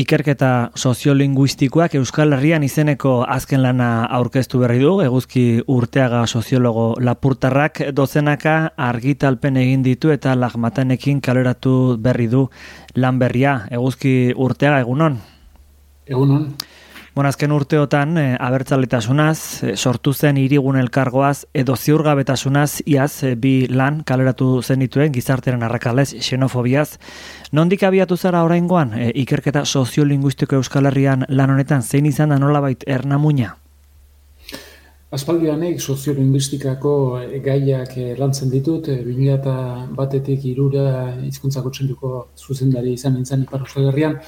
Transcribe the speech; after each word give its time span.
Ikerketa 0.00 0.70
soziolinguistikoak 0.78 1.94
Euskal 1.98 2.32
Herrian 2.32 2.62
izeneko 2.64 3.18
azken 3.28 3.60
lana 3.60 4.06
aurkeztu 4.16 4.60
berri 4.62 4.78
du, 4.80 4.94
eguzki 5.04 5.42
urteaga 5.68 6.22
soziologo 6.26 6.94
lapurtarrak 7.04 7.82
dozenaka 7.98 8.54
argitalpen 8.80 9.58
egin 9.60 9.82
ditu 9.84 10.14
eta 10.14 10.32
lagmatanekin 10.38 11.20
kaleratu 11.20 11.74
berri 12.00 12.30
du 12.32 12.46
lan 12.96 13.18
berria, 13.20 13.66
eguzki 13.68 14.14
urteaga 14.36 14.80
egunon? 14.86 15.18
Egunon. 16.08 16.48
Bon, 17.12 17.26
azken 17.26 17.50
urteotan, 17.50 18.14
e, 18.18 18.24
abertzaletasunaz, 18.38 19.38
e, 19.66 19.72
sortu 19.76 20.12
zen 20.14 20.36
irigun 20.38 20.76
elkargoaz, 20.78 21.42
edo 21.58 21.74
ziurgabetasunaz, 21.74 22.84
iaz, 22.86 23.24
e, 23.26 23.32
bi 23.34 23.66
lan 23.66 24.04
kaleratu 24.06 24.60
zenituen 24.62 25.10
gizarteren 25.10 25.64
arrakalez, 25.66 26.12
xenofobiaz. 26.22 27.00
Nondik 27.50 27.82
abiatu 27.82 28.14
zara 28.16 28.44
oraingoan, 28.46 28.94
e, 28.94 29.08
ikerketa 29.24 29.64
soziolinguistiko 29.64 30.60
Euskal 30.60 30.86
Herrian 30.86 31.26
lan 31.28 31.50
honetan, 31.50 31.82
zein 31.82 32.06
izan 32.06 32.30
da 32.30 32.38
nolabait 32.38 32.86
ernamuina? 32.86 33.56
Aspaldianek 35.10 35.82
soziolinguistikako 35.82 36.94
gaiak 37.42 37.96
lantzen 38.22 38.54
ditut, 38.54 38.86
e, 38.86 39.00
2000 39.02 39.90
batetik 39.98 40.46
irura 40.46 41.16
izkuntzako 41.26 41.74
txenduko 41.74 42.14
zuzendari 42.38 42.94
izan 42.94 43.18
nintzen 43.18 43.42
Ipar 43.48 43.66
Euskal 43.66 43.90
Herrian, 43.90 44.20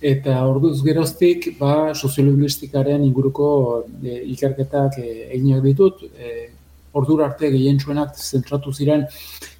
eta 0.00 0.44
orduz 0.46 0.82
geroztik 0.84 1.58
ba 1.58 1.94
soziolinguistikaren 1.94 3.02
inguruko 3.02 3.48
e, 4.02 4.22
ikerketak 4.34 4.98
e, 5.02 5.08
eginak 5.34 5.64
ditut 5.64 6.04
e, 6.14 6.50
ordura 6.92 7.26
arte 7.26 7.50
gehientsuenak 7.50 8.16
zentratu 8.16 8.72
ziren 8.72 9.04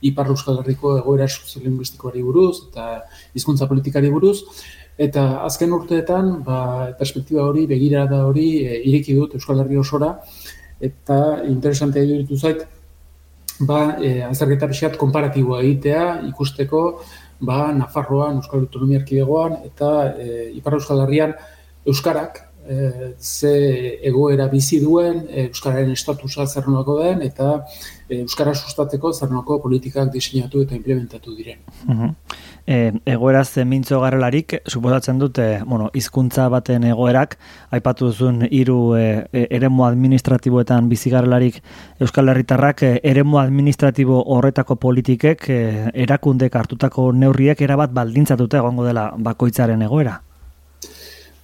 ipar 0.03 0.31
euskal 0.33 0.61
herriko 0.63 0.97
egoera 0.99 1.29
soziolinguistikoari 1.29 2.23
buruz 2.23 2.69
eta 2.69 3.05
hizkuntza 3.35 3.69
politikari 3.69 4.11
buruz. 4.11 4.39
Eta 4.99 5.45
azken 5.47 5.73
urteetan 5.73 6.31
ba 6.47 6.61
perspektiba 6.99 7.45
hori 7.47 7.67
begirada 7.71 8.25
hori 8.27 8.49
e, 8.65 8.81
ireki 8.91 9.15
dut 9.19 9.37
euskal 9.39 9.63
herri 9.63 9.79
osora. 9.79 10.17
Eta 10.81 11.43
interesantea 11.47 12.07
iruditu 12.07 12.39
zait 12.39 12.67
ba 13.61 13.99
e, 14.03 14.23
azterketa 14.23 14.69
pixkat 14.71 14.99
konparatiboa 14.99 15.63
egitea 15.63 16.03
ikusteko 16.29 16.83
ba, 17.41 17.73
Nafarroan, 17.73 18.43
Euskal 18.43 18.67
Autonomia 18.67 19.01
Erkidegoan, 19.03 19.59
eta 19.69 20.15
e, 20.19 20.51
Ipar 20.59 20.79
Euskal 20.79 21.03
Herrian 21.05 21.35
Euskarak 21.87 22.43
e, 22.69 23.15
ze 23.19 23.99
egoera 24.11 24.49
bizi 24.49 24.81
duen, 24.83 25.25
e, 25.31 25.49
Euskararen 25.49 25.93
estatusa 25.93 26.47
zer 26.47 26.65
den, 26.67 27.23
eta 27.23 27.65
e, 28.09 28.21
Euskara 28.21 28.55
sustatzeko 28.55 29.13
zer 29.13 29.29
politikak 29.63 30.13
diseinatu 30.13 30.63
eta 30.63 30.75
implementatu 30.75 31.35
diren. 31.37 31.59
Uh 31.89 32.13
e, 32.69 32.93
egoeraz 33.09 33.57
mintzo 33.65 34.01
garrelarik, 34.03 34.59
suposatzen 34.69 35.19
dute, 35.19 35.47
bueno, 35.65 35.89
izkuntza 35.97 36.49
baten 36.53 36.85
egoerak, 36.91 37.39
aipatu 37.73 38.11
duzun 38.11 38.45
hiru 38.51 38.79
e, 38.99 39.07
e, 39.33 39.47
eremu 39.59 39.87
administratiboetan 39.89 40.91
bizi 40.93 41.11
garrelarik 41.15 41.63
Euskal 41.99 42.29
Herritarrak, 42.29 42.85
e, 42.85 43.01
eremu 43.03 43.41
administratibo 43.41 44.21
horretako 44.37 44.77
politikek, 44.77 45.49
e, 45.49 45.61
erakundek 46.07 46.61
hartutako 46.61 47.11
neurriek 47.17 47.65
erabat 47.65 47.97
baldintzatuta 47.97 48.61
egongo 48.61 48.85
dela 48.87 49.11
bakoitzaren 49.17 49.89
egoera. 49.89 50.19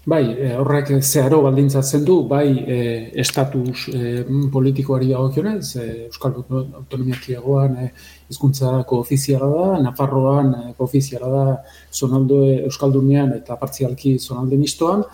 Bai, 0.04 0.34
e, 0.36 0.50
horrek 0.60 0.90
zeharo 1.00 1.38
baldintzatzen 1.46 2.02
du, 2.04 2.18
bai 2.28 2.48
e, 2.68 2.78
estatus 3.22 3.86
e, 3.88 4.24
politikoari 4.52 5.06
dagokionez, 5.14 5.76
e, 5.80 5.84
Euskal 6.10 6.34
Autonomia 6.42 7.16
Kiegoan 7.22 7.78
e, 7.80 7.86
izkuntzako 8.28 8.98
ofiziala 9.00 9.48
da, 9.48 9.78
Nafarroan 9.86 10.50
e, 10.58 10.74
ofiziala 10.84 11.30
da 11.32 11.44
zonaldo 11.88 12.42
Euskaldunean 12.66 13.32
eta 13.38 13.56
partzialki 13.56 14.18
zonalde 14.18 14.60
mistoan, 14.60 15.06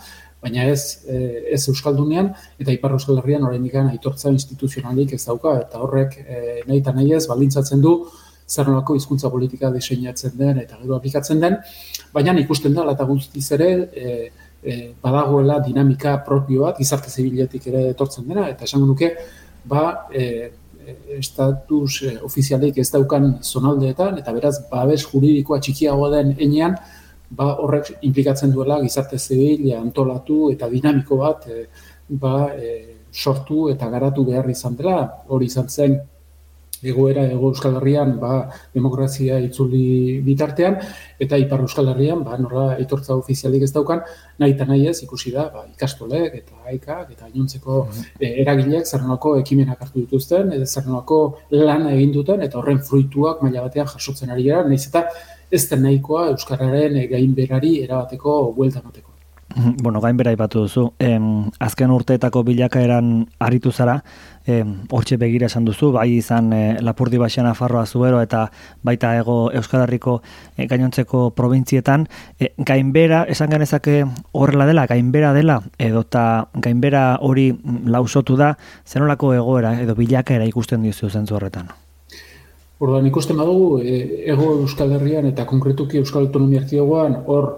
baina 0.42 0.66
ez, 0.72 1.04
e, 1.06 1.20
ez 1.54 1.62
Euskaldunean 1.70 2.32
eta 2.58 2.74
Ipar 2.74 2.98
Euskal 2.98 3.22
Herrian 3.22 3.46
orain 3.46 3.70
aitortza 3.84 4.34
instituzionalik 4.34 5.14
ez 5.14 5.22
dauka, 5.24 5.54
eta 5.68 5.78
horrek 5.86 6.18
e, 6.26 6.42
nahi 6.66 6.82
eta 6.82 6.96
nahi 6.98 7.14
ez 7.14 7.28
baldintzatzen 7.30 7.80
du 7.80 7.94
zer 8.50 8.66
nolako 8.66 8.96
hizkuntza 8.98 9.30
politika 9.30 9.70
diseinatzen 9.70 10.32
den 10.34 10.58
eta 10.58 10.82
gero 10.82 10.96
aplikatzen 10.96 11.38
den, 11.38 11.60
baina 12.12 12.34
ikusten 12.42 12.74
da, 12.74 12.90
eta 12.90 13.06
guztiz 13.06 13.46
ere, 13.54 13.68
e, 13.94 14.30
e, 14.62 14.94
badagoela 15.02 15.58
dinamika 15.64 16.16
propio 16.24 16.66
bat, 16.66 16.78
gizarte 16.78 17.10
zibiletik 17.10 17.66
ere 17.72 17.88
etortzen 17.94 18.28
dena, 18.28 18.48
eta 18.52 18.66
esango 18.68 18.86
nuke, 18.90 19.12
ba, 19.64 19.84
e, 20.12 20.50
estatus 21.18 22.02
e, 22.08 22.14
ofizialik 22.26 22.78
ez 22.78 22.88
daukan 22.92 23.36
zonaldeetan, 23.42 24.18
eta 24.22 24.34
beraz, 24.36 24.56
babes 24.70 25.02
juridikoa 25.06 25.60
txikiagoa 25.60 26.10
den 26.16 26.34
enean, 26.38 26.76
ba, 27.30 27.54
horrek 27.62 27.92
implikatzen 28.06 28.52
duela 28.54 28.80
gizarte 28.82 29.18
zibil 29.18 29.70
antolatu 29.76 30.50
eta 30.54 30.68
dinamiko 30.70 31.20
bat 31.20 31.46
e, 31.48 31.66
ba, 32.08 32.50
e, 32.54 32.96
sortu 33.12 33.68
eta 33.70 33.88
garatu 33.90 34.24
behar 34.26 34.48
izan 34.50 34.76
dela, 34.78 35.02
hori 35.28 35.50
izan 35.50 35.68
zen 35.68 35.98
egoera 36.82 37.24
ego 37.28 37.50
Euskal 37.50 37.76
Herrian 37.76 38.14
ba, 38.20 38.50
demokrazia 38.74 39.38
itzuli 39.42 40.20
bitartean, 40.24 40.78
eta 41.20 41.38
Ipar 41.40 41.64
Euskal 41.64 41.90
Herrian, 41.92 42.22
ba, 42.24 42.38
norra 42.40 42.78
itortza 42.82 43.16
ofizialik 43.16 43.66
ez 43.66 43.72
daukan, 43.74 44.00
nahi 44.38 44.54
eta 44.56 44.66
nahi 44.68 44.86
ez 44.88 44.96
ikusi 45.04 45.34
da, 45.34 45.48
ba, 45.54 45.66
ikastolek 45.74 46.38
eta 46.40 46.62
aikak 46.72 47.10
eta 47.16 47.28
inontzeko 47.32 47.84
mm 47.84 47.90
-hmm. 47.90 48.40
eragileak 48.44 48.86
zerrenako 48.86 49.36
ekimenak 49.42 49.82
hartu 49.82 50.00
dituzten, 50.00 50.52
edo 50.52 50.66
zerrenako 50.66 51.20
lana 51.50 51.92
egin 51.92 52.12
duten, 52.12 52.42
eta 52.42 52.58
horren 52.58 52.78
fruituak 52.78 53.42
maila 53.42 53.62
batean 53.68 53.86
jasotzen 53.86 54.30
ari 54.30 54.44
gara, 54.48 54.64
nahiz 54.64 54.86
eta 54.86 55.06
ez 55.50 55.68
den 55.68 55.82
nahikoa 55.82 56.28
Euskararen 56.30 57.08
gainberari 57.10 57.80
erabateko 57.82 58.52
buelta 58.56 58.82
mateko. 58.84 59.10
Bueno, 59.82 60.00
gain 60.00 60.16
bera 60.16 60.30
ipatu 60.32 60.62
duzu, 60.64 60.84
em, 61.02 61.50
azken 61.58 61.90
urteetako 61.90 62.44
bilakaeran 62.46 63.26
aritu 63.42 63.72
zara, 63.72 63.96
hortxe 64.90 65.16
begira 65.20 65.48
esan 65.50 65.66
duzu, 65.68 65.90
bai 65.94 66.08
izan 66.16 66.52
e, 66.52 66.60
Lapurdi 66.84 67.18
Baixan 67.20 67.48
Afarroa 67.50 67.86
Zubero 67.86 68.20
eta 68.22 68.46
baita 68.86 69.12
ego 69.18 69.36
Euskal 69.56 69.84
Herriko 69.84 70.20
e, 70.56 70.66
gainontzeko 70.70 71.30
probintzietan, 71.36 72.06
e, 72.38 72.52
gainbera, 72.58 73.24
esan 73.28 73.50
ganezake 73.50 74.04
horrela 74.32 74.66
dela, 74.66 74.86
gainbera 74.90 75.32
dela, 75.36 75.60
edo 75.78 76.04
eta 76.06 76.24
gainbera 76.54 77.04
hori 77.20 77.50
lausotu 77.86 78.36
da, 78.40 78.54
zenolako 78.86 79.34
egoera 79.38 79.76
edo 79.80 79.96
bilakaera 79.98 80.48
ikusten 80.48 80.82
dizu 80.86 81.10
zentzu 81.10 81.38
horretan? 81.38 81.70
Orduan 82.80 83.06
ikusten 83.10 83.36
badugu, 83.36 83.82
ego 83.84 84.54
Euskal 84.62 84.94
Herrian 84.96 85.26
eta 85.28 85.44
konkretuki 85.46 86.00
Euskal 86.00 86.28
Autonomia 86.28 86.62
Erkidegoan 86.62 87.18
hor 87.26 87.50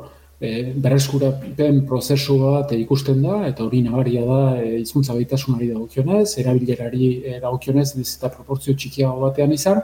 e, 0.43 0.73
berreskurapen 0.85 1.83
prozesu 1.87 2.37
bat 2.43 2.73
ikusten 2.75 3.23
da, 3.23 3.39
eta 3.49 3.65
hori 3.65 3.83
nabaria 3.87 4.25
da 4.27 4.41
e, 4.59 4.81
izkuntza 4.83 5.15
baitasunari 5.15 5.71
dagokionez, 5.71 6.27
erabilerari 6.43 7.11
e, 7.23 7.39
dagokionez, 7.45 7.93
ez 8.03 8.09
eta 8.17 8.33
proportzio 8.35 8.75
txikiago 8.75 9.23
batean 9.23 9.55
izan, 9.55 9.83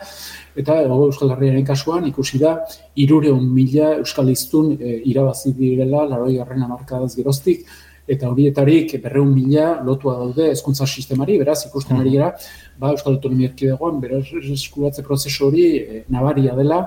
eta 0.59 0.81
ego 0.83 1.01
Euskal 1.07 1.35
Herriaren 1.37 1.67
kasuan 1.67 2.09
ikusi 2.11 2.43
da, 2.43 2.57
irureun 2.99 3.45
mila 3.55 3.95
Euskal 4.03 4.33
Iztun 4.35 4.75
e, 4.77 4.99
irabazi 5.13 5.55
direla, 5.59 6.05
laroi 6.11 6.35
garren 6.41 6.67
amarkadaz 6.67 7.15
geroztik, 7.15 7.69
eta 8.09 8.29
horietarik 8.33 8.97
berreun 9.03 9.31
mila 9.35 9.69
lotua 9.85 10.17
daude 10.23 10.51
ezkuntza 10.55 10.87
sistemari, 10.87 11.39
beraz 11.39 11.61
ikusten 11.67 12.01
ari 12.01 12.17
gara, 12.17 12.33
ba, 12.81 12.93
Euskal 12.95 13.19
Autonomia 13.19 13.51
Erkidegoan, 13.53 14.01
beraz 14.01 14.25
eskuratze 14.55 15.05
prozesu 15.07 15.49
hori 15.49 15.65
e, 15.79 16.05
nabaria 16.15 16.55
dela, 16.57 16.87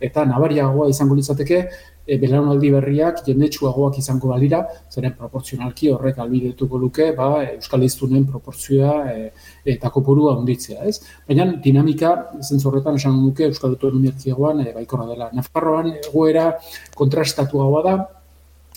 eta 0.00 0.24
nabariagoa 0.28 0.88
izango 0.92 1.16
litzateke, 1.18 1.62
e, 2.06 2.18
belaunaldi 2.20 2.70
berriak 2.74 3.24
jendetsuagoak 3.26 3.98
izango 4.02 4.30
balira, 4.32 4.62
zeren 4.92 5.16
proportzionalki 5.18 5.90
horrek 5.94 6.20
albidetuko 6.22 6.78
luke, 6.78 7.10
ba, 7.18 7.30
Euskal 7.56 7.86
Iztunen 7.88 8.28
proportzioa 8.30 8.94
e, 9.10 9.26
eta 9.74 9.90
kopurua 9.94 10.36
onditzea, 10.38 10.86
ez? 10.86 11.00
Baina 11.28 11.48
dinamika, 11.66 12.14
zentzu 12.46 12.70
horretan 12.70 13.00
esan 13.00 13.18
duke 13.24 13.48
Euskal 13.50 13.74
Autonomia 13.74 14.14
Erkiagoan 14.14 14.64
e, 14.66 14.70
baikorra 14.76 15.10
dela. 15.10 15.30
Nafarroan 15.34 15.92
egoera 15.98 16.50
kontrastatu 16.98 17.62
hau 17.64 17.84
da, 17.86 17.98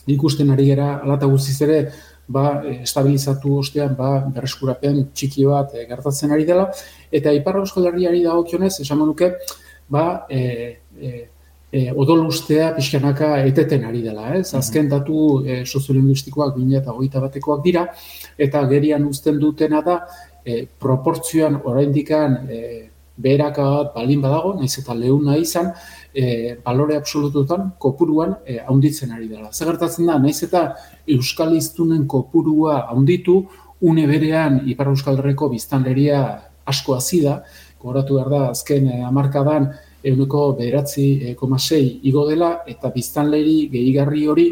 ikusten 0.07 0.51
ari 0.51 0.65
gera 0.71 0.97
alata 1.03 1.29
guztiz 1.31 1.59
ere, 1.65 1.79
ba, 2.27 2.61
estabilizatu 2.83 3.57
ostean 3.59 3.95
ba, 3.97 4.15
berreskurapen 4.33 5.09
txiki 5.13 5.45
bat 5.49 5.75
e, 5.75 5.85
gertatzen 5.89 6.31
ari 6.31 6.47
dela, 6.47 6.69
eta 7.11 7.33
Iparra 7.35 7.63
Euskal 7.63 7.89
Herriari 7.91 8.23
dagokionez, 8.23 8.79
esan 8.83 9.03
duke, 9.03 9.33
ba, 9.91 10.25
e, 10.29 10.41
e, 10.99 11.13
e, 11.73 11.87
odolustea 11.91 12.71
pixkanaka 12.77 13.33
eteten 13.49 13.85
ari 13.89 14.03
dela, 14.05 14.29
ez? 14.37 14.53
Mhm. 14.53 14.59
Azken 14.59 14.89
datu 14.89 15.17
e, 15.45 15.63
soziolinguistikoak 15.65 16.55
bine 16.57 16.79
eta 16.79 16.91
goita 16.91 17.23
batekoak 17.23 17.63
dira, 17.63 17.87
eta 18.37 18.63
gerian 18.69 19.05
uzten 19.09 19.39
dutena 19.39 19.81
da, 19.81 19.99
e, 20.45 20.65
proportzioan 20.79 21.61
oraindikan 21.63 22.43
e, 22.49 22.59
beheraka 23.17 23.63
bat 23.63 23.93
balin 23.95 24.21
badago, 24.21 24.53
naiz 24.59 24.77
eta 24.79 24.93
lehuna 24.97 25.37
izan, 25.37 25.71
e, 26.13 26.55
balore 26.65 26.95
absolututan 26.97 27.71
kopuruan 27.79 28.37
e, 28.45 28.59
haunditzen 28.59 29.11
ari 29.11 29.27
dela. 29.27 29.51
Zagertatzen 29.51 30.09
da, 30.09 30.17
naiz 30.19 30.41
eta 30.43 30.73
Euskal 31.07 31.55
Iztunen 31.57 32.07
kopurua 32.07 32.87
haunditu, 32.89 33.43
une 33.81 34.07
berean 34.07 34.61
Ipar 34.69 34.89
Euskal 34.89 35.19
Herreko 35.19 35.49
biztanleria 35.51 36.23
asko 36.65 36.95
azida, 36.95 37.41
goratu 37.81 38.17
behar 38.17 38.29
da, 38.31 38.43
azken 38.55 38.89
e, 38.89 39.01
amarkadan, 39.03 39.69
eguneko 40.03 40.53
bederatzi 40.57 41.07
e, 41.29 41.37
igo 42.03 42.27
dela, 42.29 42.63
eta 42.67 42.89
biztanleri 42.89 43.69
gehigarri 43.71 44.27
hori 44.27 44.47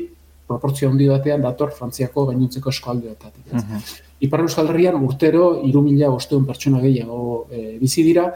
proportzio 0.47 0.89
handi 0.89 1.07
batean 1.07 1.41
dator 1.41 1.71
Frantziako 1.71 2.25
gainuntzeko 2.31 2.69
eskualdeetatik. 2.69 3.45
Uh 3.51 3.59
-huh. 3.59 4.10
Ipar 4.21 4.43
Euskal 4.45 4.69
Herrian 4.69 4.99
urtero 5.01 5.55
3500 5.63 6.45
pertsona 6.45 6.81
gehiago 6.83 7.47
e, 7.49 7.77
bizi 7.81 8.03
dira 8.05 8.27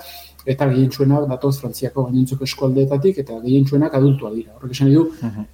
eta 0.45 0.67
gehientsuenak 0.69 1.25
datoz 1.29 1.55
Frantziako 1.59 2.05
gainuntzeko 2.07 2.45
eskualdeetatik 2.45 3.19
eta 3.23 3.39
gehientsuenak 3.41 3.93
adultua 3.97 4.31
dira. 4.33 4.53
Horrek 4.57 4.75
esan 4.75 4.91
du, 4.93 5.05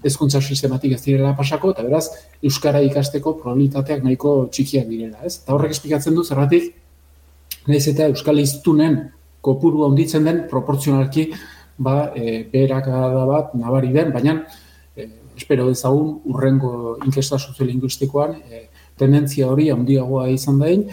ezkuntza 0.07 0.42
sistematik 0.42 0.98
ez 0.98 1.01
direla 1.06 1.31
pasako 1.38 1.72
eta 1.75 1.86
beraz 1.88 2.06
euskara 2.44 2.81
ikasteko 2.83 3.38
probabilitateak 3.39 4.04
nahiko 4.04 4.33
txikiak 4.51 4.88
direla, 4.92 5.22
ez? 5.24 5.38
Eta 5.44 5.56
horrek 5.56 5.75
esplikatzen 5.78 6.16
du 6.16 6.25
zergatik 6.28 6.74
nahiz 7.68 7.86
eta 7.92 8.10
euskal 8.12 8.39
iztunen 8.42 9.00
kopuru 9.42 9.86
handitzen 9.88 10.27
den 10.27 10.44
proportzionalki 10.50 11.30
ba, 11.77 12.12
e, 12.16 12.48
da 12.51 13.25
bat 13.25 13.56
nabari 13.56 13.92
den, 13.94 14.12
baina 14.12 14.42
e, 14.95 15.07
espero 15.38 15.69
ezagun 15.72 16.19
urrengo 16.25 16.98
inkesta 17.06 17.39
soziolinguistikoan 17.39 18.36
e, 18.50 18.68
tendentzia 19.01 19.50
hori 19.50 19.69
handiagoa 19.74 20.27
izan 20.36 20.62
dain, 20.62 20.86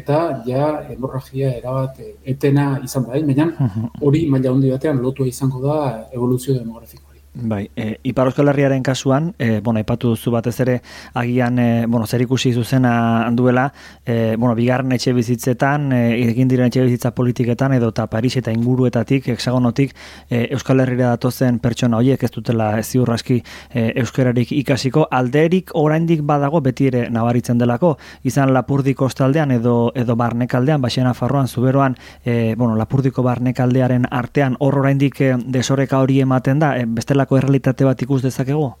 eta 0.00 0.18
ja 0.48 0.72
hemorragia 0.90 1.54
erabat 1.60 2.02
e, 2.02 2.12
etena 2.34 2.66
izan 2.84 3.08
dain, 3.08 3.30
baina 3.30 3.70
hori 4.00 4.26
maila 4.34 4.56
handi 4.56 4.74
batean 4.74 5.00
lotua 5.06 5.30
izango 5.30 5.62
da 5.64 5.78
evoluzio 6.12 6.58
demografikoa. 6.58 7.11
Bai, 7.34 7.70
e, 7.76 7.98
Ipar 8.02 8.26
Euskal 8.26 8.48
Herriaren 8.48 8.82
kasuan, 8.82 9.34
e, 9.38 9.60
bueno, 9.60 9.80
ipatu 9.80 10.10
duzu 10.12 10.30
batez 10.30 10.60
ere, 10.60 10.82
agian, 11.14 11.58
e, 11.58 11.86
bueno, 11.86 12.06
zer 12.06 12.20
ikusi 12.20 12.52
zuzena 12.52 13.26
duela, 13.32 13.72
e, 14.04 14.36
bueno, 14.36 14.54
bigarren 14.54 14.92
etxe 14.92 15.14
bizitzetan, 15.16 15.86
e, 15.96 16.00
egin 16.26 16.50
diren 16.50 16.68
etxe 16.68 16.82
bizitza 16.84 17.14
politiketan, 17.16 17.72
edo 17.72 17.88
eta 17.88 18.04
Paris 18.12 18.36
eta 18.36 18.52
inguruetatik, 18.52 19.30
hexagonotik, 19.32 19.94
e, 20.28 20.50
Euskal 20.52 20.84
Herriera 20.84 21.14
datozen 21.14 21.56
pertsona 21.58 21.96
horiek 22.02 22.22
ez 22.22 22.30
dutela 22.34 22.66
ez 22.78 22.84
ziurraski 22.90 23.38
e, 23.70 23.86
Euskararik 24.02 24.52
ikasiko, 24.52 25.06
alderik 25.10 25.72
oraindik 25.72 26.20
badago 26.28 26.60
beti 26.60 26.90
ere 26.92 27.06
nabaritzen 27.08 27.56
delako, 27.56 27.94
izan 28.28 28.52
Lapurdiko 28.52 29.08
ostaldean 29.08 29.56
edo 29.56 29.90
edo 29.96 30.18
barnekaldean, 30.20 30.84
baxena 30.84 31.14
farroan, 31.14 31.48
zuberoan, 31.48 31.96
e, 32.26 32.54
bueno, 32.58 32.76
Lapurdiko 32.76 33.24
barnekaldearen 33.24 34.04
artean 34.10 34.60
hor 34.60 34.82
oraindik 34.84 35.20
e, 35.22 35.32
desoreka 35.48 36.04
hori 36.04 36.20
ematen 36.20 36.60
da, 36.60 36.76
e, 36.76 36.84
bestela 36.84 37.21
bezalako 37.22 37.38
errealitate 37.38 37.84
bat 37.84 38.02
ikus 38.02 38.22
dezakegu? 38.22 38.72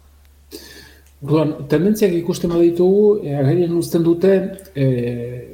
Orduan, 1.22 1.68
tendentziak 1.70 2.12
ikusten 2.18 2.50
baditugu, 2.50 3.20
e, 3.22 3.34
agerien 3.38 3.74
uzten 3.78 4.02
dute, 4.02 4.58
e, 4.74 4.86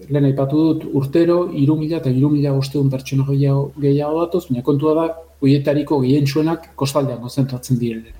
lehen 0.08 0.25
aipatu 0.25 0.56
dut, 0.56 0.87
urtero, 0.94 1.50
iru 1.52 1.76
mila 1.76 1.99
eta 1.99 2.08
iru 2.08 2.31
mila 2.31 2.55
bosteun 2.55 2.88
pertsona 2.88 3.26
gehiago, 3.29 3.73
gehiago 3.79 4.23
datoz, 4.23 4.46
baina 4.49 4.62
kontua 4.64 4.94
da, 4.94 5.08
hoietariko 5.43 6.00
gehien 6.00 6.25
txuenak 6.25 6.70
kostaldean 6.75 7.20
gozentratzen 7.20 7.79
direla. 7.79 8.14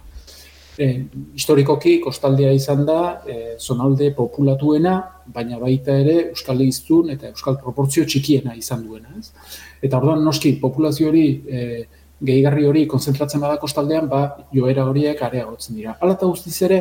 E, 0.79 1.06
historikoki, 1.35 1.99
kostaldea 2.05 2.53
izan 2.53 2.85
da, 2.87 3.23
e, 3.25 3.56
zonalde 3.59 4.12
populatuena, 4.15 4.99
baina 5.32 5.59
baita 5.59 5.97
ere, 5.97 6.19
euskal 6.35 6.61
eta 6.61 7.32
euskal 7.32 7.56
proportzio 7.56 8.05
txikiena 8.05 8.55
izan 8.55 8.85
duena. 8.85 9.09
Ez? 9.19 9.32
Eta 9.81 9.97
orduan, 9.97 10.23
noski, 10.23 10.59
populazio 10.61 11.09
hori, 11.09 11.43
e, 11.49 11.87
gehigarri 12.25 12.67
hori 12.67 12.85
konzentratzen 12.91 13.41
bada 13.43 13.59
kostaldean, 13.62 14.09
ba, 14.11 14.23
joera 14.55 14.85
horiek 14.91 15.23
areagotzen 15.23 15.79
dira. 15.79 15.94
Hala 16.00 16.17
eta 16.17 16.26
guztiz 16.26 16.56
ere, 16.67 16.81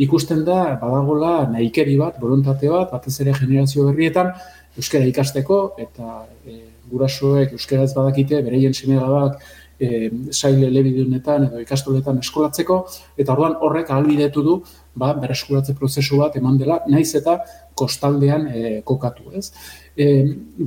ikusten 0.00 0.44
da, 0.46 0.76
badagola 0.80 1.34
nahikeri 1.52 1.96
bat, 2.00 2.20
voluntate 2.20 2.70
bat, 2.72 2.90
batez 2.92 3.18
ere 3.20 3.34
generazio 3.36 3.86
berrietan, 3.90 4.32
euskara 4.80 5.08
ikasteko, 5.10 5.62
eta 5.84 6.22
e, 6.46 6.60
gurasoek 6.90 7.52
euskara 7.58 7.84
ez 7.84 7.92
badakite, 7.96 8.40
bereien 8.46 8.72
semegabak, 8.76 9.42
e, 9.80 10.08
saile 10.32 10.70
lebidunetan 10.72 11.48
edo 11.50 11.60
ikastoletan 11.60 12.22
eskolatzeko, 12.24 12.80
eta 13.20 13.36
orduan 13.36 13.58
horrek 13.60 13.92
ahalbidetu 13.92 14.44
du, 14.46 14.56
ba, 14.96 15.12
bereskuratze 15.20 15.76
prozesu 15.76 16.22
bat 16.22 16.40
eman 16.40 16.56
dela, 16.60 16.80
naiz 16.88 17.10
eta 17.20 17.36
kostaldean 17.76 18.48
e, 18.48 18.72
kokatu, 18.86 19.28
ez? 19.36 19.50
E, 19.92 20.08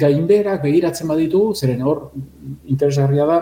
gainberak 0.06 0.62
begiratzen 0.66 1.10
baditu, 1.10 1.48
zeren 1.58 1.82
hor, 1.82 2.08
interesgarria 2.70 3.26
da, 3.30 3.42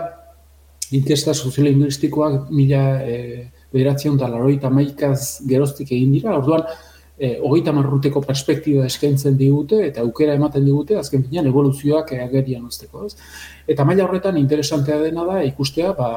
inkesta 0.98 1.34
soziolinguistikoak 1.34 2.50
mila 2.50 2.82
e, 3.02 3.18
bederatzion 3.72 4.18
da 4.20 4.28
laroita 4.28 4.70
maikaz 4.70 5.42
geroztik 5.48 5.92
egin 5.92 6.12
dira, 6.16 6.36
orduan, 6.38 6.66
e, 7.18 7.36
hogeita 7.40 7.72
marruteko 7.76 8.22
perspektiba 8.26 8.86
eskaintzen 8.88 9.36
digute 9.38 9.80
eta 9.86 10.02
aukera 10.04 10.36
ematen 10.38 10.64
digute, 10.66 10.98
azken 10.98 11.24
finean 11.26 11.48
evoluzioak 11.50 12.14
agerian 12.24 12.66
usteko. 12.68 13.06
Ez? 13.06 13.16
Eta 13.68 13.86
maila 13.88 14.06
horretan 14.08 14.38
interesantea 14.40 14.98
dena 15.02 15.26
da 15.28 15.42
ikustea, 15.46 15.92
ba, 15.98 16.10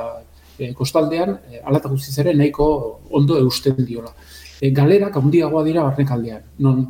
e, 0.58 0.74
kostaldean, 0.74 1.38
e, 1.52 1.62
alata 1.64 1.92
guztiz 1.92 2.18
ere, 2.24 2.36
nahiko 2.36 2.68
ondo 3.12 3.40
eusten 3.42 3.82
diola. 3.86 4.14
E, 4.60 4.72
galerak 4.76 5.18
handiagoa 5.22 5.66
dira 5.68 5.84
barnekaldean, 5.88 6.46
non 6.66 6.86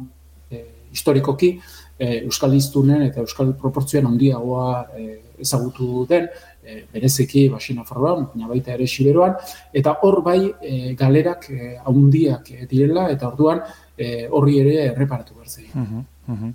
e, 0.50 0.64
historikoki, 0.94 1.56
e, 1.98 2.22
Euskal 2.24 2.56
Iztunen 2.56 3.06
eta 3.08 3.24
Euskal 3.24 3.54
Proportzioan 3.60 4.10
handiagoa 4.12 4.86
e, 4.98 5.08
ezagutu 5.44 6.06
den, 6.10 6.30
e, 6.66 6.84
berezeki 6.94 7.48
basina 7.54 7.86
farroan, 7.88 8.28
baina 8.34 8.50
baita 8.52 8.74
ere 8.74 8.88
siberoan, 8.88 9.38
eta 9.74 9.98
hor 10.02 10.22
bai 10.26 10.40
e, 10.62 10.94
galerak 11.00 11.50
e, 11.52 11.78
haundiak 11.86 12.52
e, 12.52 12.66
direla, 12.72 13.10
eta 13.14 13.30
orduan 13.32 13.64
e, 13.98 14.28
horri 14.32 14.60
ere 14.60 14.76
erreparatu 14.92 15.38
bertzei. 15.40 15.70
Uh 15.76 16.04
-huh, 16.28 16.52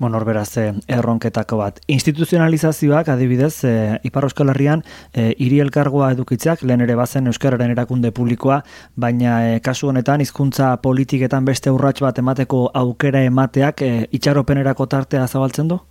Bueno, 0.00 0.18
beraz, 0.24 0.56
erronketako 0.88 1.58
bat. 1.60 1.80
Instituzionalizazioak, 1.86 3.10
adibidez, 3.12 3.64
e, 3.68 3.98
Ipar 4.02 4.24
Euskal 4.24 4.48
Herrian, 4.48 4.80
e, 5.12 5.34
iri 5.36 5.58
elkargoa 5.60 6.08
edukitzeak, 6.14 6.62
lehen 6.62 6.80
ere 6.80 6.96
bazen 6.96 7.28
Euskararen 7.28 7.74
erakunde 7.74 8.08
publikoa, 8.10 8.62
baina 8.96 9.34
e, 9.50 9.60
kasu 9.60 9.92
honetan, 9.92 10.24
hizkuntza 10.24 10.70
politiketan 10.80 11.44
beste 11.44 11.68
urrats 11.70 12.00
bat 12.00 12.16
emateko 12.24 12.70
aukera 12.72 13.20
emateak, 13.28 13.82
e, 13.82 14.08
itxaropenerako 14.16 14.88
tartea 14.88 15.28
zabaltzen 15.28 15.68
du? 15.68 15.82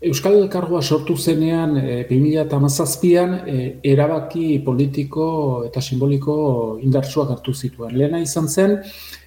Euskal 0.00 0.38
Elkargoa 0.38 0.80
sortu 0.80 1.12
zenean 1.20 1.74
e, 1.76 2.06
2008an 2.08 3.34
e, 3.44 3.56
erabaki 3.84 4.62
politiko 4.64 5.24
eta 5.66 5.82
simboliko 5.84 6.36
indartsuak 6.80 7.34
hartu 7.34 7.52
zituen. 7.52 7.92
Lehena 7.98 8.20
izan 8.24 8.48
zen, 8.48 8.78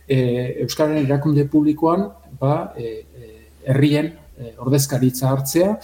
e, 0.07 0.17
Euskararen 0.63 1.05
erakunde 1.05 1.45
publikoan 1.45 2.07
ba, 2.39 2.73
e, 2.73 3.03
herrien 3.69 4.09
e, 4.33 4.55
ordezkaritza 4.65 5.29
hartzea, 5.29 5.75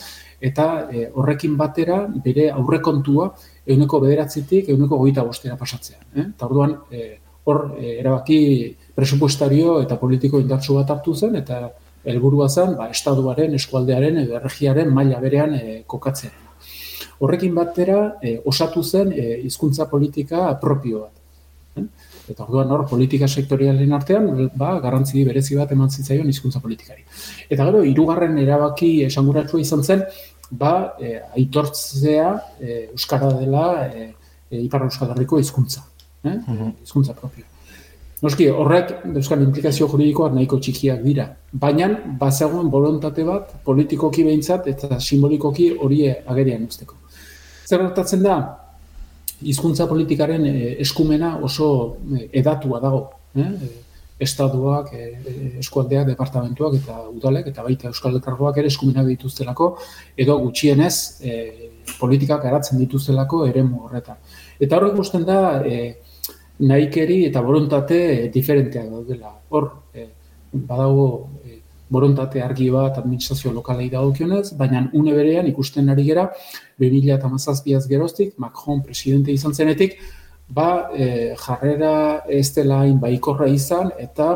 eta 0.41 0.65
e, 0.89 1.05
horrekin 1.13 1.53
batera 1.59 1.99
bere 2.25 2.47
aurrekontua 2.49 3.27
euneko 3.69 3.99
bederatzitik 4.07 4.71
euneko 4.73 4.97
goita 5.03 5.27
bostera 5.27 5.59
pasatzea. 5.59 6.01
Eh? 6.15 6.25
Eta 6.31 6.49
orduan, 6.49 6.73
e, 6.89 7.11
hor 7.45 7.61
erabaki 7.77 8.41
presupuestario 8.97 9.79
eta 9.83 10.01
politiko 10.01 10.41
indartsu 10.41 10.79
bat 10.81 10.89
hartu 10.97 11.13
zen, 11.13 11.37
eta 11.37 11.61
helburua 12.11 12.49
zen 12.49 12.75
ba 12.77 12.89
estatuaren 12.93 13.55
eskualdearen 13.57 14.23
edo 14.23 14.37
erregiaren 14.39 14.93
maila 14.93 15.19
berean 15.23 15.55
e, 15.55 15.81
kokatzea. 15.87 16.31
Horrekin 17.19 17.55
batera 17.55 17.99
e, 18.21 18.39
osatu 18.45 18.83
zen 18.83 19.11
e, 19.13 19.25
hizkuntza 19.45 19.89
politika 19.91 20.53
propio 20.61 21.05
bat. 21.05 21.15
Eta 22.29 22.45
orduan 22.45 22.71
hor 22.71 22.85
politika 22.89 23.27
sektorialen 23.27 23.93
artean 23.97 24.49
ba 24.55 24.75
garrantzi 24.83 25.23
berezi 25.25 25.57
bat 25.57 25.71
eman 25.73 25.89
zitzaion 25.89 26.29
hizkuntza 26.29 26.61
politikari. 26.61 27.05
Eta 27.49 27.65
gero 27.65 27.83
hirugarren 27.83 28.37
erabaki 28.37 28.91
esanguratsua 29.07 29.61
izan 29.61 29.83
zen 29.83 30.03
ba 30.51 30.73
e, 30.99 31.19
aitortzea 31.37 32.29
e, 32.59 32.79
euskara 32.93 33.31
dela 33.37 33.67
e, 33.87 34.09
e, 34.49 34.61
ipar 34.65 34.85
euskal 34.87 35.13
herriko 35.13 35.39
hizkuntza, 35.39 35.85
eh? 36.23 36.37
Hizkuntza 36.83 37.13
propio. 37.13 37.45
Noski, 38.19 38.49
horrek 38.51 38.89
euskal 39.15 39.43
implikazio 39.45 39.85
juridikoak 39.87 40.33
nahiko 40.35 40.57
txikiak 40.59 41.03
dira. 41.05 41.29
Baina, 41.55 41.87
bazegoen 42.19 42.67
volontate 42.71 43.23
bat, 43.23 43.53
politikoki 43.63 44.25
behintzat 44.27 44.67
eta 44.67 44.97
simbolikoki 44.99 45.69
hori 45.85 46.01
agerian 46.11 46.65
usteko. 46.67 46.97
Zer 47.69 47.85
hartatzen 47.85 48.25
da, 48.25 48.35
hizkuntza 49.39 49.87
politikaren 49.87 50.49
eh, 50.49 50.73
eskumena 50.83 51.37
oso 51.47 51.69
eh, 52.17 52.25
edatua 52.41 52.81
dago. 52.83 53.05
Eh? 53.39 53.47
Estaduak, 54.19 54.91
eskualdeak, 55.61 56.09
departamentuak 56.09 56.73
eta 56.81 56.97
udalek, 57.07 57.53
eta 57.53 57.63
baita 57.63 57.87
Euskal 57.87 58.17
Elkargoak 58.17 58.57
ere 58.59 58.67
eskumenak 58.67 59.05
dituztelako, 59.07 59.69
edo 60.19 60.35
gutxienez 60.41 60.91
politikak 62.01 62.43
garatzen 62.43 62.81
dituztelako 62.81 63.45
eremu 63.47 63.85
horretan. 63.85 64.19
Eta 64.59 64.75
horrek 64.75 64.99
guztien 64.99 65.23
da, 65.23 65.39
nahikeri 66.59 67.23
eta 67.29 67.41
borontate 67.41 68.29
diferenteak 68.33 68.89
daudela. 68.91 69.33
Hor, 69.49 69.71
e, 69.93 70.07
badago 70.51 71.29
e, 71.45 71.59
borontate 71.89 72.41
argi 72.45 72.69
bat 72.69 72.97
administrazio 73.01 73.51
lokalei 73.51 73.89
dagokionez, 73.89 74.53
baina 74.57 74.85
une 74.93 75.13
berean 75.15 75.47
ikusten 75.47 75.89
ari 75.89 76.05
gera 76.05 76.29
2017az 76.79 77.87
geroztik 77.89 78.33
Macron 78.37 78.83
presidente 78.83 79.31
izan 79.31 79.53
zenetik, 79.53 79.97
ba 80.49 80.89
e, 80.93 81.35
jarrera 81.37 82.23
ez 82.27 82.49
dela 82.53 82.83
baikorra 83.01 83.47
izan 83.47 83.91
eta 83.97 84.29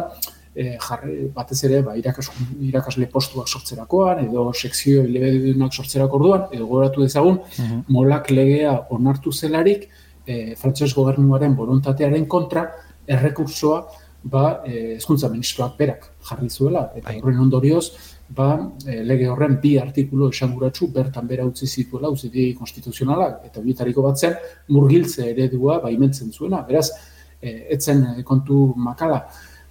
e, 0.56 0.77
jarre, 0.80 1.15
batez 1.34 1.63
ere 1.65 1.82
ba, 1.86 1.96
irakas, 1.98 2.30
irakasle 2.62 3.08
postuak 3.10 3.50
sortzerakoan 3.50 4.24
edo 4.27 4.46
sekzio 4.53 5.03
lebedunak 5.08 5.74
sortzerako 5.74 6.20
orduan 6.22 6.48
edo 6.53 6.70
goratu 6.70 7.01
dezagun 7.06 7.42
uh 7.42 7.82
molak 7.88 8.30
legea 8.32 8.74
onartu 8.89 9.32
zelarik 9.32 9.89
e, 10.25 10.56
frantses 10.60 10.94
gobernuaren 10.96 11.56
voluntatearen 11.56 12.25
kontra 12.27 12.68
errekursoa 13.08 13.84
ba, 14.24 14.63
ezkuntza 14.65 15.30
ministroak 15.30 15.77
berak 15.77 16.10
jarri 16.30 16.50
zuela. 16.50 16.89
Eta 16.96 17.10
bai. 17.10 17.20
horren 17.22 17.39
ondorioz, 17.44 17.86
ba, 18.30 18.56
lege 18.86 19.27
horren 19.30 19.58
bi 19.62 19.75
artikulu 19.80 20.30
esanguratsu 20.32 20.88
bertan 20.94 21.27
bera 21.27 21.46
utzi 21.46 21.68
zituela 21.68 22.10
uzidi 22.10 22.53
konstituzionalak. 22.56 23.42
Eta 23.50 23.62
bietariko 23.62 24.06
bat 24.06 24.20
zen, 24.20 24.38
murgiltze 24.70 25.30
eredua 25.32 25.80
baimentzen 25.84 26.32
zuena. 26.32 26.63
Beraz, 26.68 26.89
etzen 27.44 28.24
kontu 28.24 28.70
makala. 28.80 29.25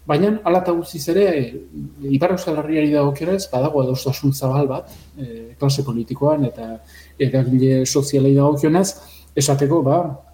Baina, 0.04 0.32
ala 0.44 0.61
eta 0.64 0.73
guztiz 0.75 1.04
ere, 1.12 1.25
Ipar 2.11 2.35
Euskal 2.35 2.59
Herriari 2.59 2.90
kerez, 3.14 3.47
badago 3.52 3.85
edostasun 3.85 4.32
zabal 4.32 4.66
bat, 4.66 4.90
e, 5.16 5.54
klase 5.59 5.85
politikoan 5.87 6.44
eta 6.44 6.80
eragile 7.18 7.87
sozialei 7.87 8.35
dago 8.35 8.59
esateko, 9.35 9.82
ba, 9.82 10.31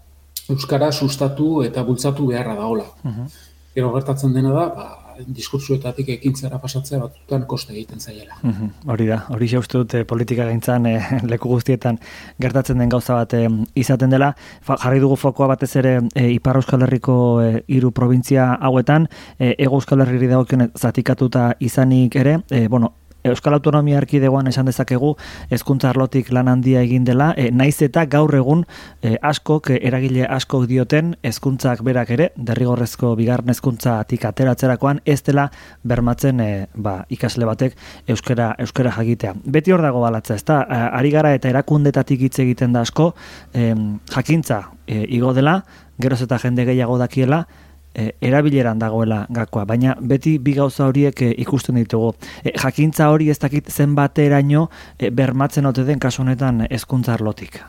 Euskara 0.49 0.93
sustatu 0.93 1.63
eta 1.63 1.85
bultzatu 1.85 2.27
beharra 2.27 2.55
daola. 2.55 2.85
Uh 3.05 3.11
-huh. 3.11 3.29
Gero 3.75 3.93
gertatzen 3.93 4.33
dena 4.33 4.51
da, 4.51 4.69
ba, 4.75 5.09
diskurtsuetatik 5.27 6.09
ekintzera 6.15 6.59
pasatzea 6.63 7.01
batutan 7.03 7.45
koste 7.51 7.73
egiten 7.75 8.01
zaiela. 8.01 8.37
Mm 8.43 8.69
Hori 8.93 9.07
da, 9.09 9.19
hori 9.35 9.49
uste 9.59 9.79
dut 9.79 9.95
politika 10.09 10.45
gaintzan 10.47 10.87
e, 10.87 10.95
leku 11.33 11.49
guztietan 11.49 11.99
gertatzen 12.41 12.79
den 12.79 12.89
gauza 12.89 13.15
bat 13.15 13.35
eh, 13.35 13.49
izaten 13.75 14.11
dela. 14.11 14.35
jarri 14.69 15.01
dugu 15.01 15.17
fokoa 15.17 15.49
batez 15.49 15.75
ere 15.77 16.01
e, 16.15 16.29
Ipar 16.33 16.57
Euskal 16.57 16.83
Herriko 16.83 17.41
e, 17.43 17.65
iru 17.69 17.91
provintzia 17.91 18.55
hauetan, 18.55 19.09
e, 19.39 19.55
Ego 19.59 19.75
Euskal 19.77 20.01
Herri 20.01 20.27
dagokion 20.27 20.71
zatikatuta 20.77 21.55
izanik 21.61 22.17
ere, 22.17 22.41
e, 22.51 22.69
bueno, 22.69 22.93
Euskal 23.25 23.55
Autonomia 23.57 23.99
Erkidegoan 23.99 24.47
esan 24.47 24.69
dezakegu 24.69 25.15
hezkuntza 25.51 25.91
arlotik 25.91 26.31
lan 26.33 26.49
handia 26.49 26.83
egin 26.87 27.05
dela, 27.05 27.33
e, 27.37 27.51
naiz 27.51 27.81
eta 27.83 28.05
gaur 28.07 28.35
egun 28.39 28.65
e, 29.03 29.17
askok 29.23 29.73
eragile 29.75 30.27
askok 30.27 30.69
dioten 30.71 31.17
hezkuntzak 31.27 31.83
berak 31.87 32.13
ere 32.15 32.31
derrigorrezko 32.37 33.15
bigarren 33.19 33.51
hezkuntzatik 33.51 34.25
ateratzerakoan 34.31 35.03
ez 35.05 35.21
dela 35.27 35.49
bermatzen 35.83 36.41
e, 36.41 36.51
ba, 36.75 37.01
ikasle 37.11 37.49
batek 37.49 37.77
euskara 38.07 38.53
euskara 38.59 38.95
jakitea. 38.95 39.35
Beti 39.45 39.75
hor 39.75 39.83
dago 39.83 40.01
balatza, 40.05 40.39
ezta? 40.39 40.63
Ari 40.69 41.11
gara 41.11 41.35
eta 41.35 41.51
erakundetatik 41.51 42.23
hitz 42.29 42.39
egiten 42.45 42.73
da 42.77 42.87
asko, 42.87 43.13
e, 43.53 43.75
jakintza 44.15 44.63
e, 44.87 45.05
igo 45.19 45.35
dela, 45.35 45.63
geroz 45.99 46.23
eta 46.23 46.39
jende 46.39 46.65
gehiago 46.69 46.99
dakiela, 47.01 47.47
e, 47.95 48.13
erabileran 48.21 48.79
dagoela 48.79 49.25
gakoa, 49.31 49.65
baina 49.65 49.97
beti 50.01 50.39
bi 50.39 50.55
gauza 50.57 50.87
horiek 50.87 51.23
e, 51.23 51.33
ikusten 51.45 51.81
ditugu. 51.81 52.13
E, 52.45 52.53
jakintza 52.57 53.11
hori 53.13 53.31
ez 53.31 53.39
dakit 53.39 53.71
zenbateraino 53.71 54.69
e, 54.99 55.11
bermatzen 55.11 55.67
ote 55.67 55.85
den 55.85 55.99
kasu 55.99 56.23
honetan 56.23 56.67
hezkuntza 56.71 57.15
arlotik. 57.15 57.61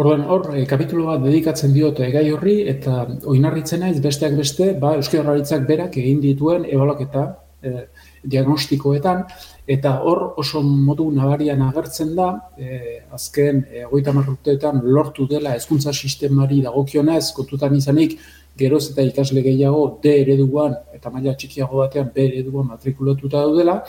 Orduan, 0.00 0.22
hor, 0.32 0.46
e, 0.56 0.64
kapitulo 0.68 1.10
bat 1.10 1.20
dedikatzen 1.24 1.74
diote 1.76 2.06
gai 2.12 2.24
horri, 2.32 2.60
eta 2.72 3.04
oinarritzen 3.28 3.82
naiz 3.84 3.98
besteak 4.00 4.36
beste, 4.38 4.72
ba, 4.80 4.94
Euskal 4.96 5.66
berak 5.68 5.96
egin 6.00 6.22
dituen 6.22 6.64
ebaloketa 6.64 7.26
e, 7.62 7.86
diagnostikoetan, 8.24 9.24
eta 9.70 9.92
hor 10.04 10.22
oso 10.40 10.62
modu 10.62 11.10
nabarian 11.14 11.60
agertzen 11.62 12.14
da, 12.16 12.30
e, 12.56 13.00
azken, 13.12 13.64
e, 13.70 13.84
goita 13.90 14.12
marruteetan 14.16 14.80
lortu 14.84 15.26
dela 15.28 15.54
hezkuntza 15.56 15.92
sistemari 15.92 16.62
dagokionez, 16.64 17.32
kontutan 17.36 17.76
izanik, 17.76 18.18
geroz 18.58 18.90
eta 18.90 19.02
ikasle 19.02 19.42
gehiago 19.42 19.98
D 20.02 20.12
ereduan 20.22 20.74
eta 20.94 21.10
maila 21.10 21.34
txikiago 21.34 21.80
batean 21.82 22.10
B 22.14 22.26
ereduan 22.26 22.66
matrikulatuta 22.68 23.40
daudela, 23.44 23.80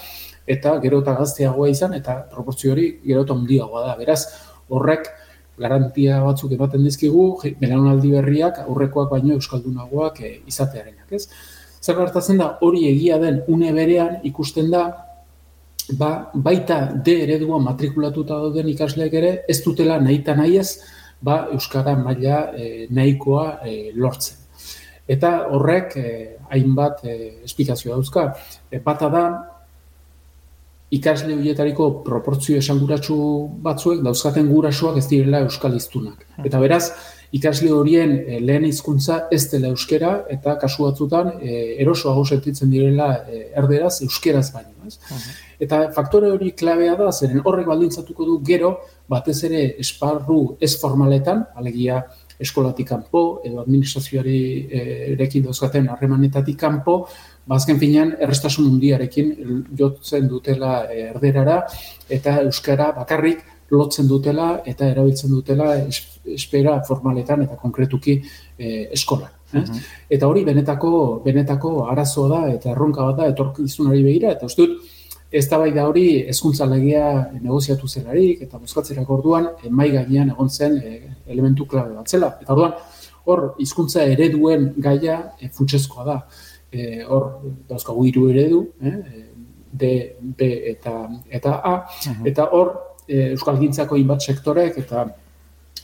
eta 0.47 0.77
gero 0.83 1.01
eta 1.03 1.15
gazteagoa 1.19 1.69
izan, 1.69 1.93
eta 1.97 2.21
proportzio 2.31 2.71
hori 2.73 2.87
gero 3.05 3.25
eta 3.25 3.35
handiagoa 3.35 3.85
da. 3.87 3.95
Beraz, 3.99 4.21
horrek 4.69 5.11
garantia 5.61 6.21
batzuk 6.23 6.55
ematen 6.55 6.83
dizkigu, 6.87 7.25
belaunaldi 7.59 8.13
berriak 8.15 8.61
aurrekoak 8.65 9.11
baino 9.11 9.35
euskaldunagoak 9.37 10.21
e, 10.23 10.33
izatearenak, 10.49 11.11
ez? 11.11 11.27
Zer 11.81 11.97
gertatzen 11.97 12.41
da, 12.41 12.55
hori 12.61 12.85
egia 12.89 13.17
den 13.21 13.41
une 13.49 13.71
berean 13.75 14.19
ikusten 14.27 14.69
da, 14.73 14.83
ba, 15.97 16.11
baita 16.33 16.81
D 17.05 17.17
ereduan 17.25 17.63
matrikulatuta 17.65 18.37
dauden 18.45 18.69
ikasleek 18.73 19.17
ere, 19.21 19.31
ez 19.49 19.59
dutela 19.65 19.99
nahi 20.01 20.21
eta 20.21 20.37
nahi 20.37 20.59
ez, 20.61 20.69
ba, 21.21 21.47
Euskara 21.53 21.97
maila 21.97 22.43
e, 22.57 22.87
nahikoa 22.89 23.47
e, 23.65 23.75
lortzen. 23.95 24.40
Eta 25.07 25.31
horrek 25.49 25.95
eh, 25.97 26.37
hainbat 26.51 27.05
eh, 27.05 27.41
esplikazio 27.45 27.95
dauzka. 27.95 28.27
E, 28.71 28.79
bata 28.83 29.09
da, 29.09 29.23
ikasle 30.91 31.37
horietariko 31.37 31.87
proportzio 32.03 32.59
esanguratsu 32.59 33.17
batzuek 33.63 34.01
dauzkaten 34.03 34.49
gurasoak 34.51 34.99
ez 34.99 35.07
direla 35.07 35.39
euskal 35.45 35.75
iztunak. 35.77 36.25
Hmm. 36.35 36.47
Eta 36.49 36.59
beraz, 36.59 36.83
ikasle 37.31 37.71
horien 37.71 38.17
eh, 38.19 38.39
lehen 38.43 38.65
hizkuntza 38.67 39.21
ez 39.31 39.45
dela 39.53 39.71
euskera 39.71 40.11
eta 40.35 40.57
kasu 40.59 40.83
batzutan 40.89 41.31
eh, 41.39 41.77
erosoago 41.83 42.25
sentitzen 42.25 42.73
direla 42.73 43.13
eh, 43.23 43.45
erderaz 43.61 44.01
euskeraz 44.03 44.49
baino. 44.51 44.75
Ez? 44.87 44.97
Hmm. 45.07 45.23
Eta 45.63 45.79
faktore 45.95 46.31
hori 46.33 46.51
klabea 46.57 46.97
da, 46.99 47.11
zeren 47.11 47.39
horrek 47.45 47.69
baldintzatuko 47.69 48.27
du 48.27 48.39
gero, 48.43 48.73
batez 49.07 49.37
ere 49.47 49.63
esparru 49.79 50.41
ez 50.59 50.73
formaletan, 50.81 51.45
alegia 51.55 52.01
eskolatik 52.41 52.87
kanpo 52.89 53.41
edo 53.45 53.61
administrazioari 53.61 54.39
erekin 55.13 55.45
dauzkaten 55.45 55.89
harremanetatik 55.93 56.57
kanpo, 56.59 57.05
bazken 57.47 57.75
ba, 57.75 57.79
finean 57.79 58.13
errestasun 58.19 58.67
mundiarekin 58.67 59.31
jotzen 59.77 60.27
dutela 60.29 60.85
eh, 60.91 61.09
erderara 61.09 61.61
eta 62.09 62.37
euskara 62.45 62.91
bakarrik 62.97 63.43
lotzen 63.71 64.07
dutela 64.07 64.61
eta 64.67 64.87
erabiltzen 64.91 65.31
dutela 65.31 65.73
espera 66.35 66.81
formaletan 66.87 67.45
eta 67.45 67.55
konkretuki 67.59 68.17
e, 68.57 68.87
eskola. 68.97 69.29
Eh? 69.53 69.59
Mhm. 69.59 69.85
Eta 70.17 70.27
hori 70.27 70.43
benetako 70.47 71.21
benetako 71.25 71.85
arazoa 71.91 72.27
da 72.29 72.41
eta 72.55 72.71
erronka 72.71 73.05
bat 73.09 73.21
da 73.21 73.29
etorkizunari 73.31 74.03
begira 74.03 74.35
eta 74.35 74.45
uste 74.45 74.67
dut 74.67 74.99
ez 75.31 75.47
da 75.47 75.57
bai 75.57 75.71
da 75.71 75.87
hori 75.87 76.05
ezkuntza 76.27 76.67
legia 76.67 77.31
negoziatu 77.39 77.87
zelarik 77.87 78.41
eta 78.43 78.59
bozkatzerak 78.59 79.09
orduan 79.09 79.47
mai 79.69 79.89
gainean 79.91 80.33
egon 80.35 80.49
zen 80.49 80.75
elementu 81.27 81.65
klabe 81.65 81.95
bat 81.95 82.09
zela. 82.09 82.35
Eta 82.41 82.53
orduan, 82.53 82.73
hor, 83.25 83.43
hizkuntza 83.61 84.05
ereduen 84.09 84.71
gaia 84.77 85.17
e, 85.39 85.49
funtsezkoa 85.49 86.05
da. 86.07 86.19
E, 86.71 87.03
hor, 87.03 87.27
dauzkagu 87.69 88.05
hiru 88.07 88.29
eredu, 88.31 88.61
eh? 88.81 88.95
D, 89.71 89.89
B 90.19 90.47
eta, 90.73 90.93
eta 91.31 91.57
A, 91.63 91.75
eta 92.27 92.47
hor, 92.51 92.73
e, 93.07 93.31
Euskal 93.31 93.59
Gintzako 93.59 93.99
inbat 93.99 94.23
sektorek 94.23 94.77
eta 94.81 95.05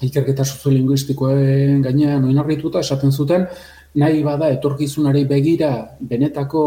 ikerketa 0.04 0.46
soziolinguistikoen 0.46 1.82
gainean 1.82 2.26
oinarrituta 2.28 2.84
esaten 2.84 3.12
zuten, 3.12 3.48
nahi 3.98 4.22
bada 4.24 4.50
etorkizunari 4.54 5.24
begira 5.30 5.72
benetako 6.00 6.64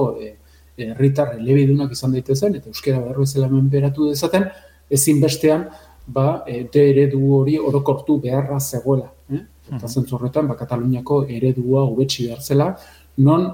herritar 0.81 1.37
e, 1.37 1.43
elebidunak 1.43 1.93
izan 1.95 2.17
daitezen 2.17 2.57
eta 2.59 2.73
euskera 2.73 3.03
berro 3.05 3.27
ezela 3.29 3.49
menberatu 3.53 4.11
dezaten, 4.11 4.49
ezin 4.91 5.21
bestean 5.23 5.69
ba, 6.15 6.43
e, 6.47 6.65
de 6.73 6.87
eredu 6.91 7.23
hori 7.39 7.59
orokortu 7.59 8.19
beharra 8.21 8.61
zegoela. 8.61 9.11
Eh? 9.31 9.43
Eta 9.77 9.89
zentzu 9.89 10.17
horretan, 10.17 10.49
ba, 10.51 10.57
Kataluniako 10.59 11.25
eredua 11.29 11.85
hobetsi 11.87 12.27
behar 12.29 12.41
zela, 12.43 12.71
non 13.19 13.47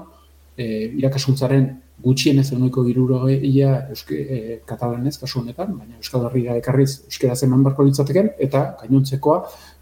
e, 0.57 0.65
irakasuntzaren 0.97 1.69
gutxien 2.03 2.37
ez 2.39 2.51
eguneko 2.51 2.83
irurogeia 2.85 3.71
euske, 3.93 4.17
e, 4.17 4.57
katalanez 4.69 5.15
kasu 5.17 5.39
honetan, 5.41 5.73
baina 5.79 5.97
Euskal 5.97 6.27
Herria 6.27 6.57
ekarriz 6.59 6.91
euskera 7.07 7.35
zeman 7.35 7.63
barko 7.65 7.85
litzateken, 7.87 8.29
eta 8.47 8.63
gainontzekoa 8.81 9.39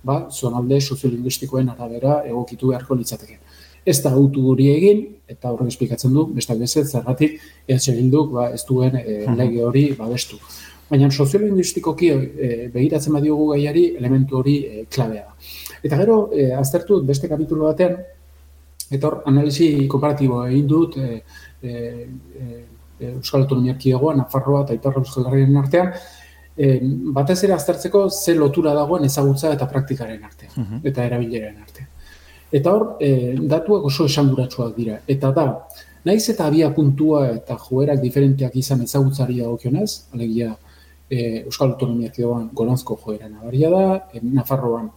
ba, 0.07 0.21
zonalde 0.31 0.79
soziolinguistikoen 0.81 1.73
arabera 1.73 2.21
egokitu 2.27 2.71
beharko 2.71 2.95
litzateken. 2.95 3.41
Ez 3.85 3.99
da 4.01 4.13
autu 4.17 4.47
hori 4.49 4.69
egin, 4.71 5.03
eta 5.29 5.51
horrek 5.51 5.73
esplikatzen 5.73 6.15
du, 6.15 6.23
besta 6.33 6.55
bezet, 6.57 6.87
zergatik, 6.87 7.35
ez 7.67 7.83
eginduk, 7.91 8.31
ba, 8.33 8.47
ez 8.55 8.63
duen 8.67 8.95
e, 8.97 9.25
lege 9.35 9.61
hori 9.67 9.85
babestu. 9.99 10.39
Baina 10.89 11.09
soziolinguistikoki 11.09 12.09
e, 12.11 12.49
begiratzen 12.73 13.15
badiogu 13.17 13.47
gaiari 13.53 13.85
elementu 13.97 14.37
hori 14.37 14.57
e, 14.65 14.83
klabea 14.91 15.23
da. 15.23 15.33
Eta 15.81 15.97
gero, 16.01 16.17
e, 16.33 16.51
aztertu 16.53 16.99
beste 17.05 17.29
kapitulo 17.31 17.65
batean, 17.71 17.97
eta 18.91 19.07
hor, 19.07 19.21
analisi 19.31 19.87
komparatiboa 19.89 20.49
egin 20.51 20.67
dut 20.69 20.97
e, 21.01 21.21
e, 21.63 21.73
Euskal 22.99 23.41
Autonomia 23.41 23.73
Erkidegoa, 23.73 24.13
Nafarroa 24.15 24.63
eta 24.63 24.77
Iparra 24.77 25.01
Euskal 25.01 25.25
Herriaren 25.29 25.57
artean, 25.59 25.91
e, 26.55 26.79
batez 27.17 27.41
ere 27.43 27.55
aztertzeko 27.55 28.05
ze 28.09 28.35
lotura 28.35 28.73
dagoen 28.73 29.05
ezagutza 29.09 29.51
eta 29.53 29.67
praktikaren 29.71 30.23
artean, 30.23 30.53
mhm. 30.55 30.85
eta 30.91 31.05
erabileren 31.09 31.57
artean. 31.61 31.89
Eta 32.55 32.71
hor, 32.71 32.85
e, 33.01 33.35
datuak 33.51 33.89
oso 33.89 34.05
esanguratsuak 34.05 34.75
dira. 34.77 34.99
Eta 35.07 35.31
da, 35.35 35.47
naiz 36.05 36.23
eta 36.31 36.45
abia 36.45 36.69
puntua 36.73 37.25
eta 37.33 37.57
joerak 37.59 37.99
diferenteak 38.03 38.55
izan 38.61 38.85
ezagutzari 38.85 39.41
dagokionez, 39.41 39.89
alegia, 40.13 40.53
e, 41.09 41.43
Euskal 41.45 41.73
Autonomia 41.73 42.09
Erkidegoan 42.11 42.49
goranzko 42.53 42.97
joera 43.03 43.29
nabaria 43.29 43.69
da, 43.69 43.85
e, 44.13 44.21
Nafarroan 44.23 44.89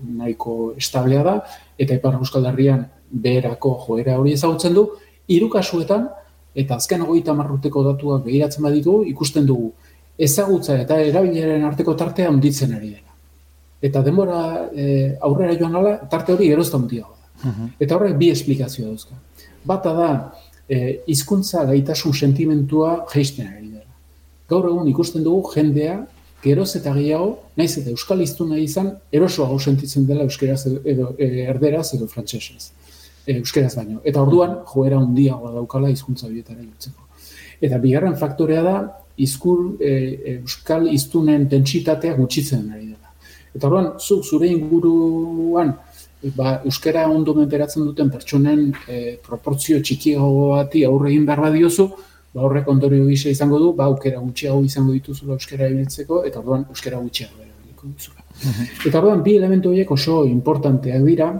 nahiko 0.00 0.72
establea 0.80 1.22
da, 1.22 1.36
eta 1.78 1.94
Ipar 1.94 2.16
Euskal 2.20 2.46
Herrian 2.48 2.86
beherako 3.10 3.76
joera 3.86 4.16
hori 4.18 4.32
ezagutzen 4.38 4.74
du, 4.74 4.86
hiru 5.28 5.50
kasuetan, 5.52 6.08
eta 6.54 6.80
azken 6.80 7.04
hogeita 7.04 7.34
marruteko 7.36 7.84
datuak 7.86 8.24
begiratzen 8.24 8.64
baditu, 8.64 9.00
ikusten 9.06 9.46
dugu 9.46 9.72
ezagutza 10.20 10.76
eta 10.82 10.98
erabileren 11.00 11.64
arteko 11.64 11.94
tartea 11.96 12.28
handitzen 12.28 12.74
ari 12.76 12.92
dela. 12.92 13.14
Eta 13.80 14.02
denbora 14.04 14.40
e, 14.76 14.86
aurrera 15.26 15.56
joan 15.56 15.78
ala, 15.80 15.94
tarte 16.12 16.34
hori 16.34 16.50
erozta 16.52 16.76
handiago 16.76 17.14
da. 17.16 17.50
Mhm. 17.50 17.68
Eta 17.80 17.96
horrek 17.96 18.18
bi 18.20 18.28
esplikazio 18.34 18.86
dauzka. 18.90 19.16
Bata 19.64 19.94
da, 19.96 20.10
e, 20.68 21.00
hizkuntza 21.08 21.64
gaitasun 21.70 22.12
sentimentua 22.12 23.06
geisten 23.12 23.48
ari 23.48 23.70
dela. 23.70 23.79
Gaur 24.50 24.66
egun 24.66 24.88
ikusten 24.90 25.22
dugu 25.26 25.52
jendea, 25.54 26.00
geroz 26.42 26.70
eta 26.78 26.92
gehiago, 26.96 27.34
naiz 27.58 27.72
eta 27.78 27.92
euskal 27.92 28.22
iztuna 28.24 28.58
izan, 28.58 28.94
erosoago 29.12 29.58
sentitzen 29.60 30.06
dela 30.08 30.24
euskeraz 30.26 30.64
edo, 30.66 31.12
e, 31.18 31.28
erderaz 31.52 31.90
edo 31.96 32.08
frantsesez. 32.08 32.70
E, 33.26 33.36
euskeraz 33.36 33.74
baino. 33.76 34.00
Eta 34.04 34.22
orduan, 34.24 34.56
joera 34.72 34.98
handiagoa 34.98 35.52
daukala 35.58 35.92
hizkuntza 35.92 36.30
bietara 36.32 36.62
jutzeko. 36.64 37.06
Eta 37.60 37.78
bigarren 37.82 38.16
faktorea 38.16 38.64
da, 38.64 38.76
izkur, 39.20 39.76
e, 39.84 39.92
euskal 40.38 40.88
iztunen 40.90 41.46
dentsitatea 41.50 42.16
gutxitzen 42.16 42.66
ari 42.72 42.88
dela. 42.94 43.14
Eta 43.54 43.68
orduan, 43.68 43.92
zuk 44.00 44.24
zure 44.24 44.48
inguruan, 44.48 45.74
ba, 46.36 46.60
euskara 46.68 47.06
ondo 47.08 47.34
menperatzen 47.36 47.84
duten 47.84 48.10
pertsonen 48.12 48.70
e, 48.88 49.18
proportzio 49.24 49.80
txikiago 49.84 50.54
bati 50.54 50.84
aurre 50.88 51.12
egin 51.12 51.26
behar 51.28 51.44
badiozu, 51.48 51.90
ba, 52.34 52.42
horrek 52.46 52.68
ondorio 52.68 53.06
gisa 53.06 53.30
izango 53.30 53.58
du, 53.58 53.72
ba, 53.76 53.86
aukera 53.90 54.20
gutxiago 54.22 54.64
izango 54.64 54.92
dituzula 54.96 55.36
euskara 55.38 55.68
ibiltzeko, 55.68 56.24
eta 56.28 56.42
orduan 56.42 56.66
euskara 56.70 56.98
gutxiago 57.02 57.42
erabiliko 57.42 57.88
duzula. 57.94 58.26
Eta 58.86 58.98
orduan, 58.98 59.22
bi 59.26 59.36
elementu 59.36 59.72
horiek 59.72 59.90
oso 59.96 60.24
importanteak 60.28 61.06
dira, 61.06 61.30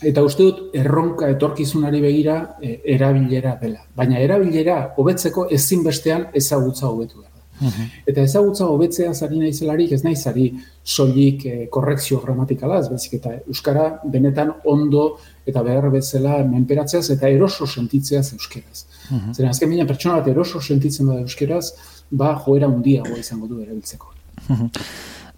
eta 0.00 0.22
uste 0.24 0.46
dut 0.46 0.76
erronka 0.76 1.28
etorkizunari 1.34 2.00
begira 2.00 2.36
e, 2.62 2.78
erabilera 2.94 3.56
dela. 3.60 3.82
Baina 3.96 4.20
erabilera 4.24 4.78
hobetzeko 4.96 5.48
ezinbestean 5.56 6.30
ezagutza 6.40 6.88
hobetu 6.88 7.20
da. 7.20 7.28
Eta 8.08 8.22
ezagutza 8.24 8.66
hobetzea 8.72 9.12
zari 9.12 9.38
naizelarik 9.42 9.92
ez 9.92 10.00
naizari 10.04 10.46
soilik 10.84 11.44
e, 11.44 11.56
korrekzio 11.72 12.20
gramatikala, 12.22 12.80
ez 12.80 12.88
bezik 12.88 13.18
eta 13.18 13.34
euskara 13.42 13.86
benetan 14.14 14.54
ondo 14.64 15.18
eta 15.46 15.62
behar 15.66 15.90
bezala 15.92 16.38
menperatzeaz 16.48 17.10
eta 17.16 17.28
eroso 17.28 17.68
sentitzeaz 17.68 18.30
euskeraz. 18.38 18.86
Uh 19.10 19.32
Zeren 19.34 19.50
azken 19.50 19.70
bine 19.70 19.86
pertsona 19.86 20.20
bat 20.20 20.28
eroso 20.28 20.60
sentitzen 20.60 21.06
da 21.10 21.20
euskeraz, 21.20 21.72
ba 22.10 22.34
joera 22.44 22.68
handiago 22.70 23.16
izango 23.18 23.46
du 23.50 23.62
erabiltzeko. 23.62 24.14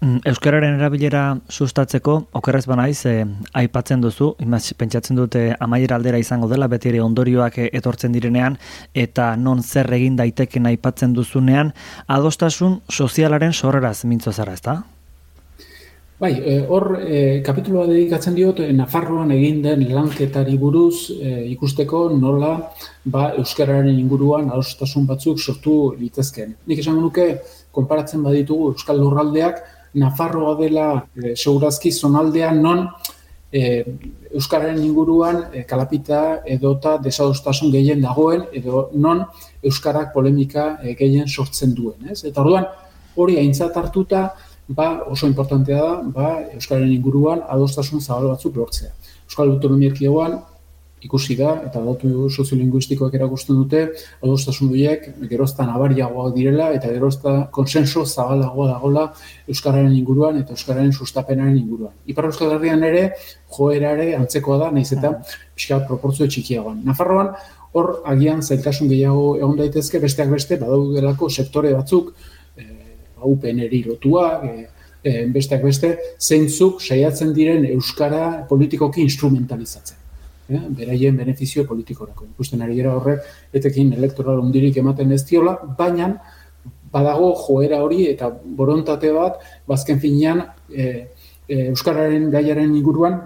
Mm, 0.03 0.19
euskararen 0.27 0.73
erabilera 0.75 1.21
sustatzeko, 1.47 2.17
okerrez 2.35 2.65
banaiz, 2.67 3.05
e, 3.07 3.23
aipatzen 3.55 4.01
duzu, 4.03 4.33
imaz, 4.43 4.65
pentsatzen 4.75 5.15
dute 5.15 5.43
amaiera 5.63 5.95
aldera 5.95 6.19
izango 6.19 6.49
dela, 6.51 6.67
beti 6.67 6.89
ere 6.91 6.99
ondorioak 6.99 7.61
etortzen 7.69 8.11
direnean, 8.11 8.57
eta 8.93 9.29
non 9.39 9.63
zer 9.63 9.87
egin 9.95 10.17
daiteken 10.19 10.67
aipatzen 10.73 11.13
duzunean, 11.15 11.71
adostasun 12.17 12.81
sozialaren 12.91 13.55
sorreraz 13.55 14.01
mintzo 14.03 14.35
zara, 14.35 14.57
ezta? 14.59 14.81
Bai, 16.23 16.37
e, 16.39 16.51
hor 16.71 16.85
e, 17.03 17.41
kapituloa 17.43 17.83
dedikatzen 17.89 18.35
diot 18.37 18.61
Nafarroan 18.71 19.33
egin 19.35 19.57
den 19.65 19.81
lanketari 19.91 20.53
buruz 20.61 21.09
ikusteko 21.51 22.05
nola 22.15 22.53
ba, 23.03 23.25
euskararen 23.41 23.89
inguruan 23.91 24.47
adostasun 24.47 25.03
batzuk 25.09 25.41
sortu 25.41 25.73
litezken. 25.99 26.53
Nik 26.69 26.79
esan 26.79 26.95
nuke, 27.03 27.25
konparatzen 27.75 28.23
baditugu 28.23 28.69
euskal 28.71 29.03
lurraldeak, 29.03 29.59
Nafarroa 29.99 30.55
dela 30.61 30.87
e, 31.15 31.33
segurazki 31.35 31.91
zonaldea 31.91 32.53
non 32.55 32.87
e, 33.51 33.83
Euskararen 34.33 34.79
inguruan 34.81 35.43
e, 35.51 35.65
kalapita 35.69 36.21
edota 36.55 36.95
desadostasun 37.03 37.75
gehien 37.75 38.01
dagoen 38.01 38.47
edo 38.55 38.87
non 38.95 39.25
Euskarak 39.61 40.13
polemika 40.15 40.77
e, 40.81 40.95
gehien 40.95 41.27
sortzen 41.27 41.75
duen. 41.75 41.99
Ez? 42.09 42.23
Eta 42.23 42.41
orduan 42.41 42.65
hori 43.15 43.37
aintzat 43.37 43.77
hartuta 43.77 44.23
ba, 44.67 45.03
oso 45.09 45.27
importantea 45.27 45.81
da 45.81 46.01
ba, 46.15 46.29
Euskararen 46.53 46.91
inguruan 46.93 47.43
adostasun 47.49 48.01
zabal 48.01 48.31
batzuk 48.33 48.55
lortzea. 48.55 48.91
Euskal 49.27 49.51
Autonomia 49.51 49.91
Erkidegoan 49.91 50.39
ikusi 51.03 51.35
da, 51.35 51.57
eta 51.67 51.81
datu 51.83 52.29
soziolinguistikoak 52.29 53.15
erakusten 53.17 53.57
dute, 53.59 53.81
adostasun 54.23 54.69
horiek 54.71 55.09
gerozta 55.27 55.65
nabariagoak 55.67 56.31
direla, 56.35 56.69
eta 56.77 56.91
gerozta 56.93 57.33
konsenso 57.51 58.05
zabalagoa 58.05 58.69
dagola 58.69 59.03
Euskararen 59.51 59.91
inguruan 59.97 60.39
eta 60.39 60.55
Euskararen 60.55 60.93
sustapenaren 60.93 61.57
inguruan. 61.59 61.91
Ipar 62.07 62.29
Euskal 62.31 62.55
Herrian 62.55 62.83
ere, 62.87 63.09
joerare 63.57 64.13
antzekoa 64.15 64.61
da, 64.63 64.71
nahiz 64.71 64.93
eta 64.95 65.17
pixka 65.55 65.81
proportzio 65.89 66.29
txikiagoan. 66.31 66.79
Nafarroan, 66.87 67.33
hor 67.73 67.97
agian 68.07 68.39
zailtasun 68.41 68.87
gehiago 68.87 69.35
egon 69.41 69.57
daitezke, 69.59 69.99
besteak 69.99 70.31
beste, 70.31 70.59
badaudelako 70.61 71.29
sektore 71.29 71.73
batzuk, 71.75 72.13
UPN-eri 73.25 73.83
lotua, 73.87 74.27
e, 74.43 74.67
e, 75.03 75.25
besteak 75.33 75.63
beste, 75.63 75.97
zeintzuk 76.19 76.81
saiatzen 76.81 77.33
diren 77.35 77.65
Euskara 77.73 78.45
politikoki 78.49 79.03
instrumentalizatzen 79.03 79.99
eh, 80.49 80.61
beraien 80.77 81.17
benefizio 81.17 81.65
politikorako. 81.67 82.29
Ikusten 82.33 82.63
ari 82.63 82.79
gara 82.79 82.95
horrek, 82.97 83.27
etekin 83.53 83.93
elektoral 83.97 84.39
ondirik 84.43 84.79
ematen 84.79 85.11
ez 85.11 85.23
diola, 85.27 85.57
baina 85.77 86.13
badago 86.93 87.33
joera 87.47 87.81
hori 87.83 88.07
eta 88.07 88.29
borontate 88.29 89.11
bat, 89.15 89.39
bazken 89.67 89.99
finean 89.99 90.43
e, 90.69 90.89
e, 91.47 91.69
Euskararen 91.69 92.29
gaiaren 92.31 92.75
inguruan 92.77 93.19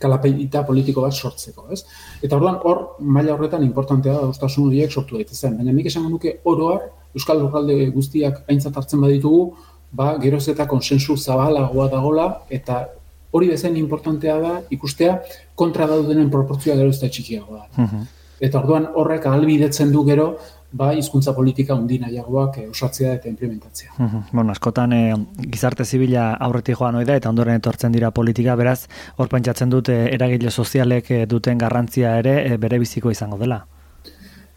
kalapeita 0.00 0.62
politiko 0.66 1.04
bat 1.04 1.14
sortzeko, 1.14 1.66
ez? 1.74 1.82
Eta 2.22 2.36
orduan 2.36 2.58
hor 2.64 2.82
maila 3.00 3.34
horretan 3.34 3.64
importantea 3.66 4.14
da 4.16 4.30
ustasun 4.30 4.68
horiek 4.68 4.92
sortu 4.92 5.18
daitezen, 5.18 5.56
baina 5.58 5.74
nik 5.74 5.88
esango 5.90 6.10
nuke 6.12 6.38
oroar 6.50 6.88
Euskal 7.14 7.40
Lurralde 7.42 7.90
guztiak 7.94 8.44
aintzat 8.48 8.76
hartzen 8.76 9.00
baditugu, 9.00 9.54
ba 9.92 10.14
geroz 10.22 10.46
eta 10.48 10.66
konsensu 10.70 11.16
zabalagoa 11.16 11.88
dagola 11.90 12.30
eta 12.50 12.84
hori 13.32 13.50
bezain 13.50 13.76
importantea 13.76 14.38
da 14.42 14.54
ikustea 14.70 15.18
kontra 15.54 15.86
daudenen 15.90 16.30
proportzioa 16.30 16.76
gero 16.78 16.94
ez 16.94 17.00
da 17.02 17.08
txikiagoa. 17.08 17.66
Uh 17.76 18.08
Eta 18.40 18.56
orduan 18.62 18.86
horrek 18.96 19.26
ahalbidetzen 19.28 19.90
du 19.92 20.00
gero 20.06 20.38
ba 20.72 20.94
hizkuntza 20.96 21.34
politika 21.36 21.74
undina 21.74 22.08
jagoak 22.08 22.54
e, 22.56 22.62
osatzea 22.70 23.12
eta 23.18 23.28
implementatzea. 23.28 23.90
Uh 23.98 24.22
Bueno, 24.32 24.52
askotan 24.52 24.92
e, 24.92 25.14
gizarte 25.52 25.84
zibila 25.84 26.30
aurretik 26.46 26.78
joan 26.78 26.94
oida 26.94 27.16
eta 27.20 27.28
ondoren 27.28 27.60
etortzen 27.60 27.92
dira 27.92 28.10
politika, 28.10 28.54
beraz 28.56 28.86
hor 29.16 29.28
pentsatzen 29.28 29.68
dute 29.68 30.14
eragile 30.14 30.50
sozialek 30.50 31.10
e, 31.10 31.26
duten 31.26 31.58
garrantzia 31.58 32.16
ere 32.18 32.34
e, 32.46 32.56
bere 32.56 32.78
biziko 32.78 33.10
izango 33.10 33.36
dela. 33.36 33.66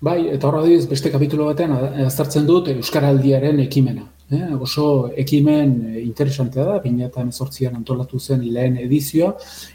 Bai, 0.04 0.26
eta 0.34 0.50
horra 0.50 0.66
diz, 0.68 0.84
beste 0.92 1.08
kapitulo 1.14 1.46
batean 1.48 1.72
aztertzen 2.04 2.44
dut 2.48 2.68
Euskaraldiaren 2.74 3.62
ekimena. 3.64 4.10
Eh, 4.36 4.50
oso 4.66 4.86
ekimen 5.24 5.72
eh, 5.94 6.02
interesantea 6.02 6.66
da, 6.68 6.80
bine 6.84 7.06
eta 7.06 7.22
emezortzian 7.24 7.78
antolatu 7.78 8.20
zen 8.20 8.42
lehen 8.56 8.76
edizioa, 8.82 9.30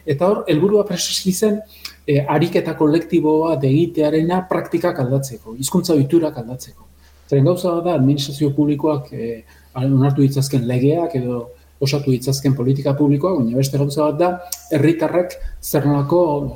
eta 0.05 0.29
hor, 0.29 0.43
helburua 0.53 0.85
preseski 0.88 1.33
zen, 1.33 1.57
eh, 2.05 2.19
ariketa 2.37 2.75
kolektiboa 2.77 3.55
degitearena 3.62 4.43
praktikak 4.51 5.01
aldatzeko, 5.05 5.55
hizkuntza 5.64 5.97
biturak 5.97 6.37
aldatzeko. 6.43 6.85
Zeren 7.31 7.49
gauza 7.49 7.79
da, 7.87 7.97
administrazio 7.97 8.53
publikoak 8.57 9.09
eh, 9.17 9.45
onartu 9.81 10.27
ditzazken 10.27 10.69
legeak 10.69 11.17
edo 11.23 11.47
osatu 11.81 12.11
ditzazken 12.11 12.55
politika 12.59 12.95
publikoak, 12.99 13.38
baina 13.38 13.57
beste 13.59 13.79
gauza 13.79 14.09
bat 14.09 14.19
da, 14.19 14.31
herritarrek 14.75 15.38
zer 15.62 15.87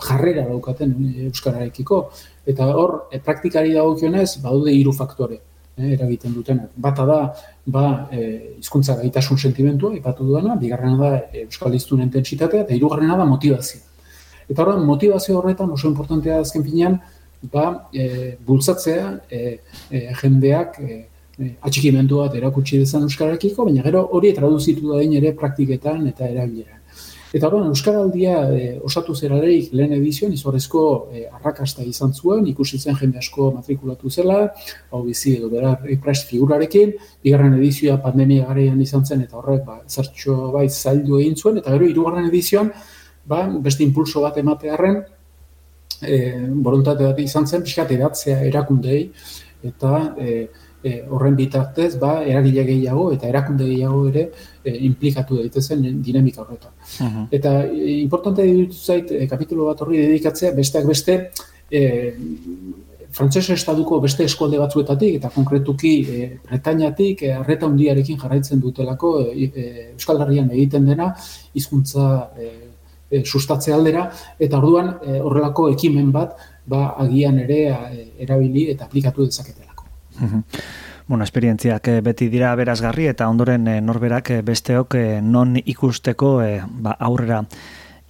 jarrera 0.09 0.45
daukaten 0.49 0.93
eh, 1.07 1.27
Euskararekiko. 1.29 2.03
Eta 2.47 2.67
hor, 2.75 3.07
e, 3.13 3.21
praktikari 3.23 3.73
dagokionez, 3.73 4.41
badude 4.43 4.73
hiru 4.75 4.93
faktore 4.93 5.39
eh, 5.77 5.93
eragiten 5.95 6.35
dutenak. 6.35 6.71
Bata 6.77 7.07
da, 7.07 7.21
ba, 7.67 7.87
eh, 8.11 8.59
hizkuntza 8.59 8.97
gaitasun 8.99 9.39
sentimentua, 9.39 9.95
ipatu 9.97 10.27
duena, 10.27 10.57
bigarrena 10.57 10.99
da 10.99 11.43
euskal 11.45 11.75
iztunen 11.75 12.11
tentsitatea, 12.11 12.67
eta 12.67 12.75
hirugarrena 12.75 13.17
da 13.17 13.25
motivazio. 13.25 13.81
Eta 14.49 14.63
horren, 14.65 14.83
motivazio 14.85 15.39
horretan 15.39 15.71
oso 15.71 15.89
importantea 15.89 16.41
azken 16.43 16.65
finean, 16.67 16.99
ba, 17.43 17.89
eh, 17.93 18.37
bultzatzea 18.47 19.21
eh, 19.31 19.61
eh, 19.91 20.13
jendeak 20.21 20.79
eh, 21.43 21.55
atxikimendu 21.61 22.23
bat 22.23 22.37
erakutsi 22.39 22.79
dezan 22.79 23.09
euskarakiko, 23.09 23.67
baina 23.69 23.83
gero 23.83 24.07
hori 24.19 24.33
traduzitu 24.37 24.95
da 24.95 25.03
ere 25.03 25.35
praktiketan 25.43 26.07
eta 26.13 26.29
erabileran. 26.29 26.83
Eta 27.33 27.49
horren, 27.49 27.71
Euskaraldia 27.73 28.35
e, 28.53 28.65
osatu 28.85 29.15
zerareik 29.17 29.71
lehen 29.73 29.95
edizioan 29.97 30.35
izorrezko 30.37 30.83
e, 31.17 31.23
arrakasta 31.33 31.85
izan 31.89 32.13
zuen, 32.13 32.45
ikusi 32.51 32.77
zen 32.77 32.99
jende 32.99 33.23
asko 33.23 33.49
matrikulatu 33.55 34.11
zela, 34.13 34.37
hau 34.93 35.01
bizi 35.07 35.39
edo 35.39 35.49
berar 35.53 35.81
prest 36.05 36.29
figurarekin, 36.29 36.93
bigarren 37.25 37.57
edizioa 37.57 37.97
pandemia 38.05 38.45
garaian 38.51 38.81
izan 38.85 39.07
zen, 39.09 39.25
eta 39.25 39.41
horrek 39.41 39.65
ba, 39.65 39.79
zertxo 39.89 40.37
bai 40.53 40.67
zaildu 40.69 41.23
egin 41.23 41.39
zuen, 41.41 41.63
eta 41.63 41.73
gero 41.73 41.89
hirugarren 41.89 42.29
edizioan, 42.29 42.69
ba, 43.25 43.47
beste 43.65 43.87
impulso 43.87 44.27
bat 44.27 44.37
ematearen, 44.43 45.01
e, 46.03 46.19
borontate 46.69 47.09
bat 47.09 47.25
izan 47.25 47.49
zen, 47.49 47.65
pixkat 47.65 47.97
edatzea 47.97 48.43
erakundei, 48.51 49.07
eta 49.73 50.03
e, 50.21 50.37
e, 50.83 51.03
horren 51.09 51.37
bitartez, 51.38 51.97
ba, 52.01 52.12
eragile 52.27 52.64
gehiago 52.68 53.11
eta 53.14 53.29
erakunde 53.31 53.66
gehiago 53.71 54.07
ere 54.11 54.29
e, 54.64 54.77
implikatu 54.88 55.38
daitezen 55.40 55.85
dinamika 56.03 56.42
horretan. 56.45 56.73
Uh 57.01 57.27
Eta 57.31 57.55
e, 57.64 57.99
importante 58.03 58.47
ditu 58.47 58.79
zait, 58.79 59.11
e, 59.11 59.27
kapitulo 59.31 59.71
bat 59.71 59.81
horri 59.83 60.03
dedikatzea, 60.03 60.53
besteak 60.59 60.87
beste, 60.87 61.18
e, 61.71 61.83
frantzese 63.12 63.55
estaduko 63.55 64.01
beste 64.01 64.25
eskualde 64.25 64.59
batzuetatik, 64.61 65.16
eta 65.21 65.31
konkretuki 65.35 65.92
e, 66.03 66.29
Bretañatik, 66.49 67.25
e, 67.29 67.33
arreta 67.37 67.68
hundiarekin 67.68 68.18
jarraitzen 68.21 68.61
dutelako 68.61 69.14
e, 69.29 69.49
e, 69.49 69.66
Euskal 69.92 70.23
Herrian 70.25 70.51
egiten 70.51 70.88
dena, 70.88 71.12
hizkuntza 71.55 72.07
e, 72.37 72.53
sustatze 73.23 73.75
aldera, 73.77 74.07
eta 74.40 74.57
orduan 74.57 74.95
horrelako 75.21 75.66
ekimen 75.75 76.09
bat 76.14 76.33
ba, 76.64 76.95
agian 77.05 77.42
ere 77.42 77.59
erabili 78.25 78.71
eta 78.73 78.87
aplikatu 78.88 79.27
dezaketelako. 79.29 79.72
Bueno, 81.09 81.25
esperientziak 81.25 81.88
beti 82.05 82.29
dira 82.31 82.55
berazgarri 82.57 83.09
eta 83.11 83.27
ondoren 83.29 83.66
norberak 83.85 84.31
besteok 84.46 84.94
non 85.22 85.57
ikusteko 85.59 86.37
ba, 86.81 86.96
aurrera 86.98 87.42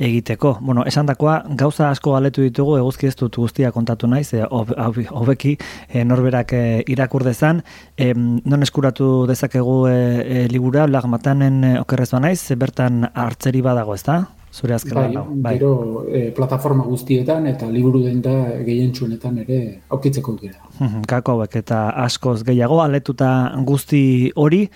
egiteko. 0.03 0.59
Bueno, 0.61 0.85
esan 0.87 1.07
dakoa, 1.07 1.43
gauza 1.59 1.89
asko 1.91 2.17
galetu 2.17 2.43
ditugu, 2.43 2.77
eguzki 2.81 3.09
ez 3.09 3.15
dut 3.19 3.37
guztia 3.39 3.73
kontatu 3.73 4.09
naiz, 4.11 4.33
hobeki 4.51 5.57
e, 5.89 6.05
norberak 6.05 6.53
e, 6.59 6.63
irakur 6.93 7.25
dezan, 7.25 7.63
e, 7.97 8.13
non 8.15 8.67
eskuratu 8.67 9.27
dezakegu 9.31 9.79
e, 9.89 9.97
e, 9.97 10.47
libura, 10.53 10.89
lagmatanen 10.91 11.79
okerrezua 11.83 12.23
naiz, 12.25 12.41
bertan 12.59 13.07
hartzeri 13.15 13.63
badago, 13.63 13.95
ez 13.95 14.05
da? 14.09 14.23
Zure 14.53 14.75
azken 14.75 14.95
bai, 14.95 15.09
bai. 15.17 15.55
Gero, 15.57 16.05
e, 16.13 16.31
plataforma 16.37 16.85
guztietan 16.85 17.47
eta 17.49 17.69
liburu 17.73 18.03
den 18.05 18.21
da 18.23 18.35
gehientsunetan 18.67 19.39
ere 19.45 19.59
aukitzeko 19.89 20.35
dira. 20.41 20.61
Kako 21.09 21.37
hauek 21.37 21.57
eta 21.63 21.81
askoz 22.05 22.43
gehiago 22.45 22.83
aletuta 22.83 23.31
guzti 23.65 24.33
hori, 24.37 24.67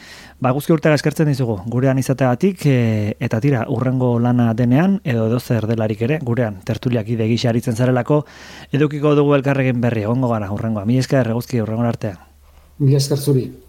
ba 0.41 0.53
guzti 0.57 0.73
urtega 0.73 0.97
eskertzen 0.97 1.29
dizugu, 1.29 1.59
gurean 1.73 2.01
izateagatik 2.01 2.65
e, 2.71 2.79
eta 3.21 3.41
tira, 3.45 3.67
urrengo 3.73 4.17
lana 4.23 4.53
denean, 4.55 5.01
edo 5.05 5.29
edo 5.29 5.41
zer 5.41 5.69
delarik 5.69 6.03
ere, 6.09 6.21
gurean 6.25 6.63
tertuliak 6.65 7.09
ide 7.13 7.29
aritzen 7.49 7.77
zarelako, 7.77 8.25
edukiko 8.73 9.15
dugu 9.15 9.35
elkarregin 9.37 9.81
berri, 9.81 10.07
ongo 10.07 10.33
gara 10.33 10.51
urrengoa. 10.53 10.87
Mi 10.87 10.99
esker, 10.99 11.33
guzki 11.33 11.61
urrengo 11.61 11.85
artean. 11.85 12.17
Mi 12.79 12.95
esker 12.95 13.19
zuri. 13.19 13.66